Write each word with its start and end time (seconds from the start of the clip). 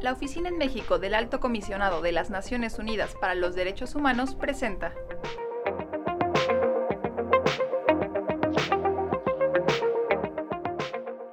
La 0.00 0.12
Oficina 0.12 0.48
en 0.48 0.56
México 0.56 1.00
del 1.00 1.14
Alto 1.14 1.40
Comisionado 1.40 2.00
de 2.00 2.12
las 2.12 2.30
Naciones 2.30 2.78
Unidas 2.78 3.16
para 3.20 3.34
los 3.34 3.56
Derechos 3.56 3.96
Humanos 3.96 4.36
presenta 4.36 4.94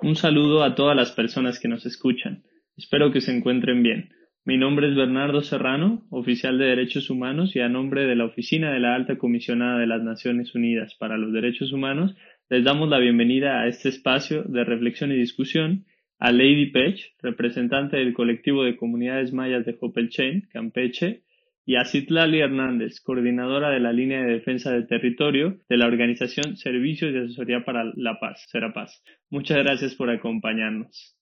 Un 0.01 0.17
saludo 0.17 0.63
a 0.63 0.75
todas 0.75 0.97
las 0.97 1.11
personas 1.11 1.59
que 1.59 1.67
nos 1.67 1.85
escuchan. 1.85 2.43
Espero 2.75 3.11
que 3.11 3.21
se 3.21 3.31
encuentren 3.31 3.83
bien. 3.83 4.09
Mi 4.45 4.57
nombre 4.57 4.89
es 4.89 4.95
Bernardo 4.95 5.41
Serrano, 5.41 6.05
oficial 6.09 6.57
de 6.57 6.65
Derechos 6.65 7.09
Humanos, 7.09 7.55
y 7.55 7.61
a 7.61 7.69
nombre 7.69 8.05
de 8.05 8.17
la 8.17 8.25
Oficina 8.25 8.73
de 8.73 8.81
la 8.81 8.93
Alta 8.93 9.17
Comisionada 9.17 9.79
de 9.79 9.87
las 9.87 10.03
Naciones 10.03 10.53
Unidas 10.53 10.95
para 10.95 11.17
los 11.17 11.31
Derechos 11.31 11.71
Humanos, 11.71 12.13
les 12.49 12.65
damos 12.65 12.89
la 12.89 12.99
bienvenida 12.99 13.61
a 13.61 13.67
este 13.69 13.87
espacio 13.87 14.43
de 14.43 14.65
reflexión 14.65 15.13
y 15.13 15.15
discusión 15.15 15.85
a 16.19 16.33
Lady 16.33 16.71
Pech, 16.71 17.15
representante 17.21 17.95
del 17.95 18.13
colectivo 18.13 18.65
de 18.65 18.75
comunidades 18.75 19.31
mayas 19.31 19.65
de 19.65 19.77
Hopelchen, 19.79 20.49
Campeche, 20.51 21.21
y 21.65 21.77
a 21.77 21.85
Citlali 21.85 22.41
Hernández, 22.41 22.99
coordinadora 22.99 23.69
de 23.69 23.79
la 23.79 23.93
línea 23.93 24.25
de 24.25 24.33
defensa 24.33 24.73
del 24.73 24.87
territorio 24.87 25.59
de 25.69 25.77
la 25.77 25.87
organización 25.87 26.57
Servicios 26.57 27.13
de 27.13 27.21
Asesoría 27.21 27.63
para 27.63 27.85
la 27.95 28.19
Paz, 28.19 28.45
Serapaz. 28.49 29.01
Muchas 29.29 29.59
gracias 29.59 29.95
por 29.95 30.09
acompañarnos. 30.09 31.15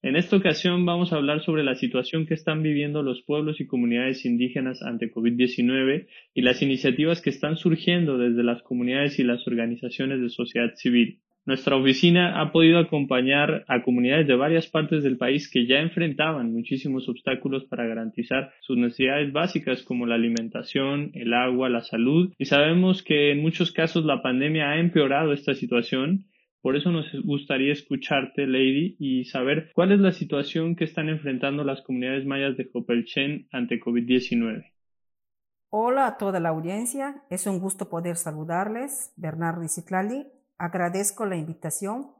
En 0.00 0.14
esta 0.14 0.36
ocasión 0.36 0.86
vamos 0.86 1.12
a 1.12 1.16
hablar 1.16 1.42
sobre 1.42 1.64
la 1.64 1.74
situación 1.74 2.24
que 2.26 2.34
están 2.34 2.62
viviendo 2.62 3.02
los 3.02 3.22
pueblos 3.22 3.60
y 3.60 3.66
comunidades 3.66 4.24
indígenas 4.24 4.80
ante 4.80 5.10
COVID-19 5.10 6.06
y 6.34 6.42
las 6.42 6.62
iniciativas 6.62 7.20
que 7.20 7.30
están 7.30 7.56
surgiendo 7.56 8.16
desde 8.16 8.44
las 8.44 8.62
comunidades 8.62 9.18
y 9.18 9.24
las 9.24 9.44
organizaciones 9.48 10.20
de 10.20 10.28
sociedad 10.28 10.72
civil. 10.76 11.20
Nuestra 11.46 11.76
oficina 11.76 12.40
ha 12.40 12.52
podido 12.52 12.78
acompañar 12.78 13.64
a 13.66 13.82
comunidades 13.82 14.28
de 14.28 14.36
varias 14.36 14.68
partes 14.68 15.02
del 15.02 15.16
país 15.16 15.50
que 15.50 15.66
ya 15.66 15.80
enfrentaban 15.80 16.52
muchísimos 16.52 17.08
obstáculos 17.08 17.64
para 17.64 17.86
garantizar 17.86 18.52
sus 18.60 18.76
necesidades 18.76 19.32
básicas 19.32 19.82
como 19.82 20.06
la 20.06 20.14
alimentación, 20.14 21.10
el 21.14 21.34
agua, 21.34 21.70
la 21.70 21.80
salud 21.80 22.32
y 22.38 22.44
sabemos 22.44 23.02
que 23.02 23.32
en 23.32 23.40
muchos 23.40 23.72
casos 23.72 24.04
la 24.04 24.22
pandemia 24.22 24.70
ha 24.70 24.78
empeorado 24.78 25.32
esta 25.32 25.54
situación. 25.54 26.26
Por 26.60 26.76
eso 26.76 26.90
nos 26.90 27.06
gustaría 27.24 27.72
escucharte, 27.72 28.46
Lady, 28.46 28.96
y 28.98 29.24
saber 29.26 29.70
cuál 29.74 29.92
es 29.92 30.00
la 30.00 30.12
situación 30.12 30.74
que 30.74 30.84
están 30.84 31.08
enfrentando 31.08 31.62
las 31.62 31.82
comunidades 31.82 32.26
mayas 32.26 32.56
de 32.56 32.68
Copelchen 32.68 33.46
ante 33.52 33.80
COVID-19. 33.80 34.64
Hola 35.70 36.06
a 36.06 36.16
toda 36.16 36.40
la 36.40 36.48
audiencia, 36.48 37.22
es 37.30 37.46
un 37.46 37.60
gusto 37.60 37.88
poder 37.88 38.16
saludarles, 38.16 39.12
Bernardo 39.16 39.68
Citlali, 39.68 40.26
agradezco 40.56 41.26
la 41.26 41.36
invitación. 41.36 42.17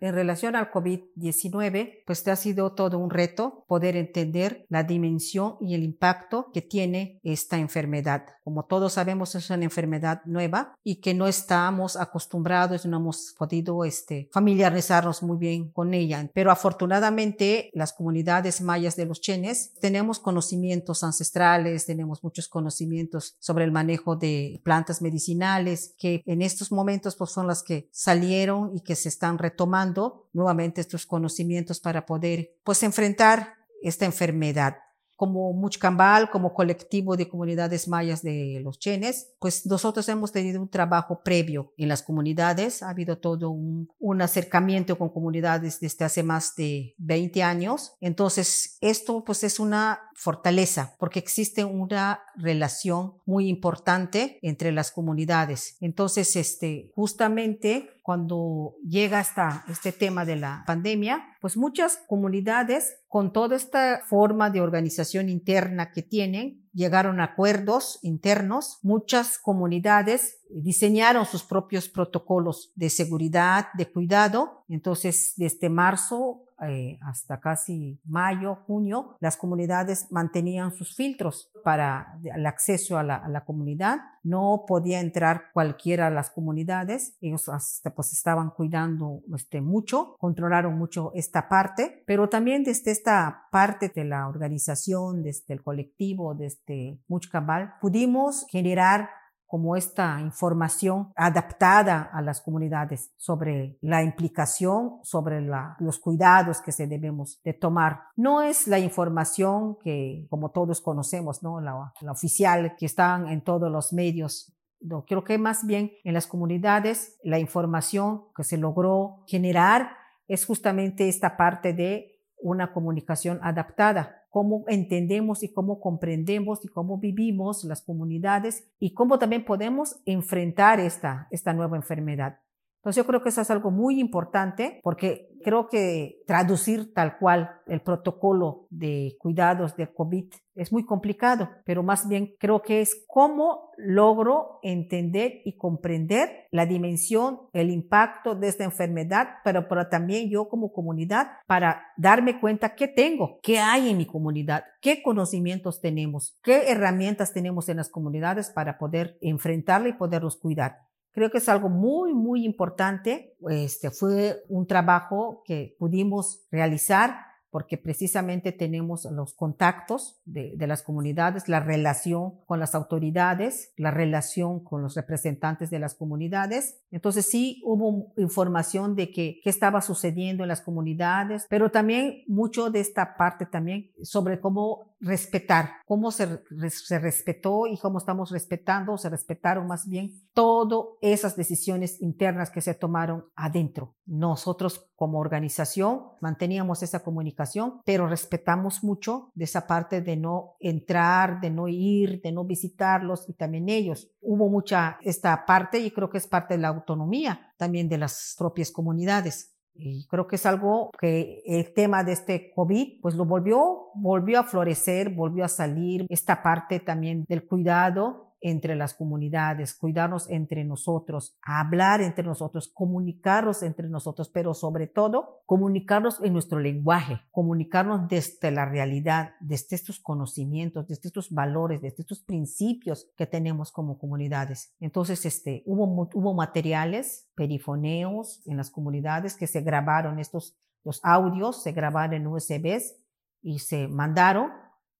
En 0.00 0.14
relación 0.14 0.56
al 0.56 0.70
COVID-19, 0.70 2.02
pues 2.06 2.26
ha 2.28 2.36
sido 2.36 2.72
todo 2.72 2.98
un 2.98 3.10
reto 3.10 3.64
poder 3.68 3.96
entender 3.96 4.66
la 4.68 4.82
dimensión 4.82 5.56
y 5.60 5.74
el 5.74 5.84
impacto 5.84 6.50
que 6.52 6.62
tiene 6.62 7.20
esta 7.22 7.58
enfermedad. 7.58 8.26
Como 8.42 8.64
todos 8.64 8.94
sabemos, 8.94 9.34
es 9.34 9.48
una 9.48 9.64
enfermedad 9.64 10.20
nueva 10.26 10.76
y 10.82 10.96
que 10.96 11.14
no 11.14 11.26
estamos 11.26 11.96
acostumbrados, 11.96 12.84
no 12.84 12.98
hemos 12.98 13.34
podido 13.38 13.84
este, 13.84 14.28
familiarizarnos 14.32 15.22
muy 15.22 15.38
bien 15.38 15.70
con 15.70 15.94
ella. 15.94 16.28
Pero 16.34 16.50
afortunadamente, 16.50 17.70
las 17.72 17.92
comunidades 17.92 18.60
mayas 18.60 18.96
de 18.96 19.06
los 19.06 19.20
chenes 19.20 19.72
tenemos 19.80 20.18
conocimientos 20.18 21.04
ancestrales, 21.04 21.86
tenemos 21.86 22.22
muchos 22.22 22.48
conocimientos 22.48 23.36
sobre 23.38 23.64
el 23.64 23.72
manejo 23.72 24.16
de 24.16 24.60
plantas 24.64 25.00
medicinales 25.00 25.94
que 25.98 26.22
en 26.26 26.42
estos 26.42 26.72
momentos 26.72 27.16
pues, 27.16 27.30
son 27.30 27.46
las 27.46 27.62
que 27.62 27.88
salieron 27.92 28.76
y 28.76 28.80
que 28.80 28.96
se 28.96 29.08
están 29.08 29.38
retomando 29.38 29.83
nuevamente 30.32 30.80
estos 30.80 31.06
conocimientos 31.06 31.80
para 31.80 32.06
poder 32.06 32.56
pues 32.64 32.82
enfrentar 32.82 33.54
esta 33.82 34.04
enfermedad. 34.04 34.76
Como 35.16 35.52
Muchcambal, 35.52 36.28
como 36.30 36.54
colectivo 36.54 37.16
de 37.16 37.28
comunidades 37.28 37.86
mayas 37.86 38.20
de 38.22 38.60
los 38.64 38.80
chenes, 38.80 39.28
pues 39.38 39.64
nosotros 39.64 40.08
hemos 40.08 40.32
tenido 40.32 40.60
un 40.60 40.68
trabajo 40.68 41.20
previo 41.22 41.72
en 41.76 41.88
las 41.88 42.02
comunidades, 42.02 42.82
ha 42.82 42.90
habido 42.90 43.18
todo 43.18 43.50
un, 43.50 43.88
un, 44.00 44.22
acercamiento 44.22 44.98
con 44.98 45.10
comunidades 45.10 45.78
desde 45.78 46.04
hace 46.04 46.24
más 46.24 46.56
de 46.56 46.96
20 46.98 47.44
años, 47.44 47.92
entonces 48.00 48.76
esto 48.80 49.22
pues 49.24 49.44
es 49.44 49.60
una 49.60 50.00
fortaleza 50.14 50.96
porque 50.98 51.20
existe 51.20 51.64
una 51.64 52.20
relación 52.36 53.14
muy 53.24 53.48
importante 53.48 54.38
entre 54.42 54.72
las 54.72 54.90
comunidades. 54.90 55.76
Entonces, 55.80 56.34
este, 56.34 56.90
justamente 56.94 58.00
cuando 58.04 58.76
llega 58.86 59.18
hasta 59.18 59.64
este 59.66 59.90
tema 59.90 60.26
de 60.26 60.36
la 60.36 60.62
pandemia, 60.66 61.24
pues 61.40 61.56
muchas 61.56 62.02
comunidades 62.06 62.98
con 63.08 63.32
toda 63.32 63.56
esta 63.56 64.02
forma 64.06 64.50
de 64.50 64.60
organización 64.60 65.30
interna 65.30 65.90
que 65.90 66.02
tienen, 66.02 66.68
llegaron 66.74 67.18
a 67.18 67.24
acuerdos 67.24 67.98
internos. 68.02 68.78
Muchas 68.82 69.38
comunidades 69.38 70.36
diseñaron 70.50 71.24
sus 71.24 71.44
propios 71.44 71.88
protocolos 71.88 72.72
de 72.74 72.90
seguridad, 72.90 73.68
de 73.72 73.90
cuidado. 73.90 74.66
Entonces, 74.68 75.32
desde 75.38 75.70
marzo 75.70 76.42
eh, 76.62 76.98
hasta 77.02 77.40
casi 77.40 78.00
mayo, 78.04 78.56
junio, 78.66 79.16
las 79.20 79.36
comunidades 79.36 80.06
mantenían 80.10 80.72
sus 80.72 80.94
filtros 80.94 81.50
para 81.64 82.18
el 82.22 82.46
acceso 82.46 82.98
a 82.98 83.02
la, 83.02 83.16
a 83.16 83.28
la 83.28 83.44
comunidad. 83.44 83.98
No 84.22 84.64
podía 84.66 85.00
entrar 85.00 85.50
cualquiera 85.52 86.06
a 86.06 86.10
las 86.10 86.30
comunidades. 86.30 87.16
Ellos 87.20 87.48
hasta 87.48 87.94
pues 87.94 88.12
estaban 88.12 88.50
cuidando 88.50 89.20
este, 89.34 89.60
mucho, 89.60 90.16
controlaron 90.18 90.78
mucho 90.78 91.10
esta 91.14 91.48
parte, 91.48 92.02
pero 92.06 92.28
también 92.28 92.64
desde 92.64 92.90
esta 92.90 93.48
parte 93.50 93.90
de 93.94 94.04
la 94.04 94.28
organización, 94.28 95.22
desde 95.22 95.54
el 95.54 95.62
colectivo, 95.62 96.34
desde 96.34 97.00
Muchcabal, 97.08 97.74
pudimos 97.80 98.46
generar 98.48 99.08
como 99.54 99.76
esta 99.76 100.20
información 100.20 101.12
adaptada 101.14 102.10
a 102.12 102.20
las 102.22 102.40
comunidades 102.40 103.12
sobre 103.16 103.78
la 103.82 104.02
implicación, 104.02 104.98
sobre 105.04 105.40
los 105.78 106.00
cuidados 106.00 106.60
que 106.60 106.72
se 106.72 106.88
debemos 106.88 107.40
de 107.44 107.52
tomar. 107.52 108.00
No 108.16 108.42
es 108.42 108.66
la 108.66 108.80
información 108.80 109.76
que, 109.80 110.26
como 110.28 110.50
todos 110.50 110.80
conocemos, 110.80 111.44
¿no? 111.44 111.60
la, 111.60 111.92
la 112.00 112.10
oficial 112.10 112.74
que 112.76 112.86
están 112.86 113.28
en 113.28 113.44
todos 113.44 113.70
los 113.70 113.92
medios 113.92 114.52
no, 114.80 115.04
creo 115.04 115.22
que 115.22 115.38
más 115.38 115.64
bien 115.64 115.92
en 116.02 116.14
las 116.14 116.26
comunidades 116.26 117.16
la 117.22 117.38
información 117.38 118.24
que 118.36 118.42
se 118.42 118.58
logró 118.58 119.22
generar 119.28 119.90
es 120.26 120.46
justamente 120.46 121.08
esta 121.08 121.36
parte 121.36 121.72
de 121.72 122.20
una 122.38 122.72
comunicación 122.72 123.38
adaptada 123.40 124.23
cómo 124.34 124.64
entendemos 124.66 125.44
y 125.44 125.52
cómo 125.52 125.78
comprendemos 125.78 126.64
y 126.64 126.68
cómo 126.68 126.98
vivimos 126.98 127.62
las 127.62 127.82
comunidades 127.82 128.66
y 128.80 128.92
cómo 128.92 129.20
también 129.20 129.44
podemos 129.44 130.00
enfrentar 130.06 130.80
esta, 130.80 131.28
esta 131.30 131.52
nueva 131.52 131.76
enfermedad. 131.76 132.40
Entonces 132.84 133.02
yo 133.02 133.06
creo 133.06 133.22
que 133.22 133.30
eso 133.30 133.40
es 133.40 133.50
algo 133.50 133.70
muy 133.70 133.98
importante 133.98 134.78
porque 134.82 135.30
creo 135.42 135.70
que 135.70 136.22
traducir 136.26 136.92
tal 136.92 137.16
cual 137.16 137.50
el 137.66 137.80
protocolo 137.80 138.66
de 138.68 139.16
cuidados 139.18 139.74
del 139.74 139.90
COVID 139.94 140.26
es 140.54 140.70
muy 140.70 140.84
complicado, 140.84 141.48
pero 141.64 141.82
más 141.82 142.06
bien 142.06 142.34
creo 142.38 142.60
que 142.60 142.82
es 142.82 143.02
cómo 143.08 143.70
logro 143.78 144.58
entender 144.62 145.40
y 145.46 145.56
comprender 145.56 146.46
la 146.50 146.66
dimensión, 146.66 147.40
el 147.54 147.70
impacto 147.70 148.34
de 148.34 148.48
esta 148.48 148.64
enfermedad, 148.64 149.28
pero, 149.44 149.66
pero 149.66 149.88
también 149.88 150.28
yo 150.28 150.50
como 150.50 150.70
comunidad 150.70 151.28
para 151.46 151.86
darme 151.96 152.38
cuenta 152.38 152.74
qué 152.74 152.86
tengo, 152.86 153.40
qué 153.42 153.60
hay 153.60 153.88
en 153.88 153.96
mi 153.96 154.04
comunidad, 154.04 154.64
qué 154.82 155.02
conocimientos 155.02 155.80
tenemos, 155.80 156.38
qué 156.42 156.70
herramientas 156.70 157.32
tenemos 157.32 157.70
en 157.70 157.78
las 157.78 157.88
comunidades 157.88 158.50
para 158.50 158.76
poder 158.76 159.16
enfrentarla 159.22 159.88
y 159.88 159.94
poderlos 159.94 160.36
cuidar. 160.36 160.84
Creo 161.14 161.30
que 161.30 161.38
es 161.38 161.48
algo 161.48 161.68
muy, 161.68 162.12
muy 162.12 162.44
importante. 162.44 163.36
Este 163.48 163.90
fue 163.90 164.42
un 164.48 164.66
trabajo 164.66 165.42
que 165.46 165.76
pudimos 165.78 166.44
realizar 166.50 167.14
porque 167.54 167.78
precisamente 167.78 168.50
tenemos 168.50 169.04
los 169.12 169.32
contactos 169.32 170.20
de, 170.24 170.54
de, 170.56 170.66
las 170.66 170.82
comunidades, 170.82 171.48
la 171.48 171.60
relación 171.60 172.40
con 172.46 172.58
las 172.58 172.74
autoridades, 172.74 173.72
la 173.76 173.92
relación 173.92 174.58
con 174.64 174.82
los 174.82 174.96
representantes 174.96 175.70
de 175.70 175.78
las 175.78 175.94
comunidades. 175.94 176.80
Entonces 176.90 177.26
sí 177.26 177.62
hubo 177.64 178.12
información 178.16 178.96
de 178.96 179.12
que, 179.12 179.38
qué 179.40 179.50
estaba 179.50 179.82
sucediendo 179.82 180.42
en 180.42 180.48
las 180.48 180.62
comunidades, 180.62 181.46
pero 181.48 181.70
también 181.70 182.24
mucho 182.26 182.70
de 182.70 182.80
esta 182.80 183.16
parte 183.16 183.46
también 183.46 183.92
sobre 184.02 184.40
cómo 184.40 184.93
respetar, 185.04 185.70
cómo 185.86 186.10
se, 186.10 186.42
se, 186.70 186.98
respetó 186.98 187.66
y 187.66 187.78
cómo 187.78 187.98
estamos 187.98 188.30
respetando, 188.30 188.96
se 188.96 189.10
respetaron 189.10 189.66
más 189.66 189.88
bien 189.88 190.12
todas 190.32 190.86
esas 191.00 191.36
decisiones 191.36 192.00
internas 192.00 192.50
que 192.50 192.60
se 192.60 192.74
tomaron 192.74 193.26
adentro. 193.36 193.94
Nosotros 194.06 194.90
como 194.96 195.18
organización 195.18 196.02
manteníamos 196.20 196.82
esa 196.82 197.02
comunicación, 197.02 197.80
pero 197.84 198.06
respetamos 198.06 198.82
mucho 198.82 199.30
de 199.34 199.44
esa 199.44 199.66
parte 199.66 200.00
de 200.00 200.16
no 200.16 200.56
entrar, 200.60 201.40
de 201.40 201.50
no 201.50 201.68
ir, 201.68 202.20
de 202.22 202.32
no 202.32 202.44
visitarlos 202.44 203.28
y 203.28 203.34
también 203.34 203.68
ellos. 203.68 204.10
Hubo 204.20 204.48
mucha 204.48 204.98
esta 205.02 205.44
parte 205.44 205.78
y 205.78 205.90
creo 205.90 206.10
que 206.10 206.18
es 206.18 206.26
parte 206.26 206.54
de 206.54 206.60
la 206.60 206.68
autonomía 206.68 207.52
también 207.56 207.88
de 207.88 207.98
las 207.98 208.34
propias 208.36 208.70
comunidades. 208.70 209.53
Y 209.76 210.06
creo 210.06 210.26
que 210.26 210.36
es 210.36 210.46
algo 210.46 210.90
que 210.98 211.42
el 211.46 211.72
tema 211.74 212.04
de 212.04 212.12
este 212.12 212.52
COVID, 212.54 213.00
pues 213.02 213.14
lo 213.14 213.24
volvió, 213.24 213.88
volvió 213.94 214.40
a 214.40 214.44
florecer, 214.44 215.10
volvió 215.10 215.44
a 215.44 215.48
salir 215.48 216.06
esta 216.08 216.42
parte 216.42 216.80
también 216.80 217.24
del 217.28 217.44
cuidado 217.46 218.23
entre 218.44 218.76
las 218.76 218.92
comunidades, 218.92 219.72
cuidarnos 219.72 220.28
entre 220.28 220.64
nosotros, 220.64 221.34
hablar 221.40 222.02
entre 222.02 222.26
nosotros, 222.26 222.70
comunicarnos 222.74 223.62
entre 223.62 223.88
nosotros, 223.88 224.28
pero 224.28 224.52
sobre 224.52 224.86
todo 224.86 225.40
comunicarnos 225.46 226.22
en 226.22 226.34
nuestro 226.34 226.60
lenguaje, 226.60 227.22
comunicarnos 227.30 228.06
desde 228.06 228.50
la 228.50 228.66
realidad, 228.66 229.30
desde 229.40 229.76
estos 229.76 229.98
conocimientos, 229.98 230.86
desde 230.86 231.08
estos 231.08 231.30
valores, 231.30 231.80
desde 231.80 232.02
estos 232.02 232.20
principios 232.20 233.10
que 233.16 233.26
tenemos 233.26 233.72
como 233.72 233.98
comunidades. 233.98 234.74
Entonces, 234.78 235.24
este, 235.24 235.62
hubo, 235.64 236.10
hubo 236.12 236.34
materiales, 236.34 237.30
perifoneos 237.34 238.42
en 238.46 238.58
las 238.58 238.70
comunidades 238.70 239.38
que 239.38 239.46
se 239.46 239.62
grabaron 239.62 240.18
estos, 240.18 240.54
los 240.84 241.00
audios 241.02 241.62
se 241.62 241.72
grabaron 241.72 242.12
en 242.12 242.26
USBs 242.26 242.94
y 243.40 243.60
se 243.60 243.88
mandaron 243.88 244.50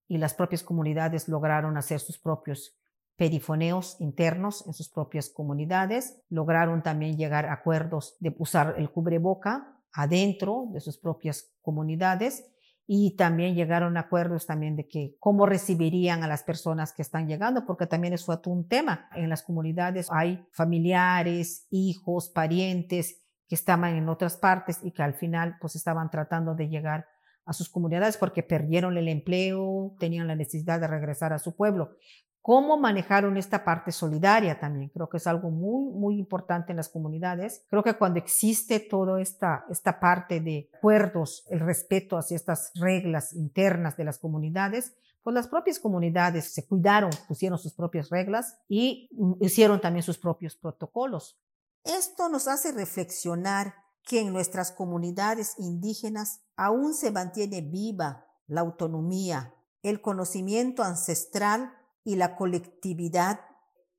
y 0.08 0.16
las 0.16 0.32
propias 0.32 0.62
comunidades 0.62 1.28
lograron 1.28 1.76
hacer 1.76 2.00
sus 2.00 2.18
propios 2.18 2.74
perifoneos 3.16 4.00
internos 4.00 4.66
en 4.66 4.74
sus 4.74 4.88
propias 4.88 5.28
comunidades, 5.28 6.20
lograron 6.28 6.82
también 6.82 7.16
llegar 7.16 7.46
a 7.46 7.54
acuerdos 7.54 8.16
de 8.20 8.34
usar 8.38 8.74
el 8.78 8.90
cubreboca 8.90 9.78
adentro 9.92 10.66
de 10.72 10.80
sus 10.80 10.98
propias 10.98 11.52
comunidades 11.62 12.44
y 12.86 13.16
también 13.16 13.54
llegaron 13.54 13.96
a 13.96 14.00
acuerdos 14.00 14.46
también 14.46 14.76
de 14.76 14.86
que 14.86 15.16
cómo 15.18 15.46
recibirían 15.46 16.22
a 16.22 16.28
las 16.28 16.42
personas 16.42 16.92
que 16.92 17.02
están 17.02 17.26
llegando, 17.26 17.64
porque 17.64 17.86
también 17.86 18.12
es 18.12 18.26
un 18.28 18.68
tema. 18.68 19.08
En 19.14 19.30
las 19.30 19.42
comunidades 19.42 20.08
hay 20.10 20.46
familiares, 20.52 21.66
hijos, 21.70 22.28
parientes 22.28 23.22
que 23.48 23.54
estaban 23.54 23.94
en 23.96 24.08
otras 24.08 24.36
partes 24.36 24.80
y 24.82 24.90
que 24.92 25.02
al 25.02 25.14
final 25.14 25.56
pues 25.60 25.76
estaban 25.76 26.10
tratando 26.10 26.54
de 26.54 26.68
llegar 26.68 27.06
a 27.46 27.52
sus 27.52 27.68
comunidades 27.68 28.16
porque 28.16 28.42
perdieron 28.42 28.96
el 28.96 29.08
empleo, 29.08 29.94
tenían 29.98 30.26
la 30.26 30.34
necesidad 30.34 30.80
de 30.80 30.86
regresar 30.86 31.32
a 31.32 31.38
su 31.38 31.54
pueblo 31.56 31.96
cómo 32.44 32.76
manejaron 32.76 33.38
esta 33.38 33.64
parte 33.64 33.90
solidaria 33.90 34.60
también. 34.60 34.90
Creo 34.90 35.08
que 35.08 35.16
es 35.16 35.26
algo 35.26 35.48
muy, 35.50 35.90
muy 35.94 36.18
importante 36.18 36.72
en 36.72 36.76
las 36.76 36.90
comunidades. 36.90 37.64
Creo 37.70 37.82
que 37.82 37.94
cuando 37.94 38.18
existe 38.18 38.80
toda 38.80 39.18
esta, 39.22 39.64
esta 39.70 39.98
parte 39.98 40.40
de 40.40 40.68
acuerdos, 40.76 41.46
el 41.48 41.60
respeto 41.60 42.18
hacia 42.18 42.36
estas 42.36 42.70
reglas 42.74 43.32
internas 43.32 43.96
de 43.96 44.04
las 44.04 44.18
comunidades, 44.18 44.94
pues 45.22 45.32
las 45.32 45.48
propias 45.48 45.78
comunidades 45.78 46.52
se 46.52 46.66
cuidaron, 46.66 47.08
pusieron 47.26 47.58
sus 47.58 47.72
propias 47.72 48.10
reglas 48.10 48.58
y 48.68 49.08
hicieron 49.40 49.80
también 49.80 50.02
sus 50.02 50.18
propios 50.18 50.54
protocolos. 50.54 51.40
Esto 51.82 52.28
nos 52.28 52.46
hace 52.46 52.72
reflexionar 52.72 53.72
que 54.02 54.20
en 54.20 54.34
nuestras 54.34 54.70
comunidades 54.70 55.54
indígenas 55.56 56.42
aún 56.56 56.92
se 56.92 57.10
mantiene 57.10 57.62
viva 57.62 58.26
la 58.48 58.60
autonomía, 58.60 59.54
el 59.82 60.02
conocimiento 60.02 60.82
ancestral 60.82 61.72
y 62.04 62.16
la 62.16 62.36
colectividad. 62.36 63.40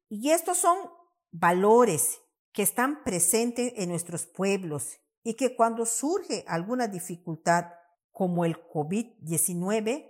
Y 0.10 0.32
estos 0.32 0.60
son 0.60 0.78
valores 1.32 2.22
que 2.54 2.62
están 2.62 3.04
presentes 3.04 3.74
en 3.76 3.90
nuestros 3.90 4.26
pueblos 4.26 5.00
y 5.24 5.34
que 5.34 5.56
cuando 5.56 5.86
surge 5.86 6.46
alguna 6.48 6.88
dificultad 6.88 7.66
como 8.12 8.46
el 8.46 8.56
COVID-19, 8.70 10.10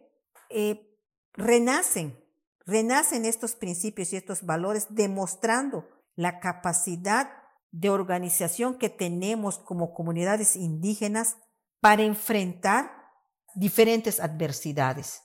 eh, 0.49 0.99
renacen, 1.33 2.23
renacen 2.65 3.25
estos 3.25 3.55
principios 3.55 4.13
y 4.13 4.17
estos 4.17 4.45
valores 4.45 4.87
demostrando 4.89 5.87
la 6.15 6.39
capacidad 6.39 7.31
de 7.71 7.89
organización 7.89 8.77
que 8.77 8.89
tenemos 8.89 9.57
como 9.57 9.93
comunidades 9.93 10.55
indígenas 10.55 11.37
para 11.79 12.03
enfrentar 12.03 12.91
diferentes 13.55 14.19
adversidades. 14.19 15.23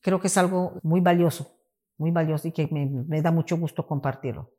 Creo 0.00 0.20
que 0.20 0.28
es 0.28 0.36
algo 0.36 0.78
muy 0.82 1.00
valioso 1.00 1.61
muy 2.02 2.10
valioso 2.10 2.48
y 2.48 2.52
que 2.52 2.66
me, 2.66 3.22
da 3.22 3.30
mucho 3.30 3.56
gusto 3.56 3.86
compartirlo. 3.86 4.50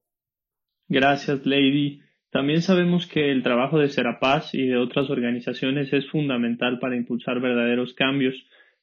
Gracias, 0.88 1.46
Lady. 1.46 2.00
También 2.32 2.62
sabemos 2.62 3.06
que 3.06 3.32
el 3.32 3.44
trabajo 3.44 3.80
de 3.80 3.90
Serapaz 3.90 4.56
y 4.56 4.66
de 4.66 4.78
otras 4.78 5.10
organizaciones 5.10 5.92
es 5.92 6.10
fundamental 6.10 6.80
para 6.80 6.96
impulsar 6.96 7.42
verdaderos 7.42 7.94
cambios. 7.96 8.34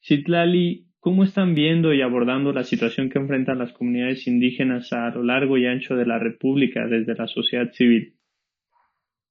Citlali, 0.06 0.88
¿cómo 0.98 1.24
están 1.24 1.54
viendo 1.54 1.94
y 1.94 2.02
abordando 2.02 2.52
la 2.52 2.64
situación 2.64 3.08
que 3.08 3.18
enfrentan 3.18 3.58
las 3.58 3.72
comunidades 3.72 4.26
indígenas 4.26 4.92
a 4.92 5.08
lo 5.08 5.22
largo 5.22 5.56
y 5.56 5.66
ancho 5.66 5.96
de 5.96 6.04
la 6.04 6.18
República 6.18 6.86
desde 6.86 7.14
la 7.14 7.28
sociedad 7.28 7.72
civil? 7.72 8.14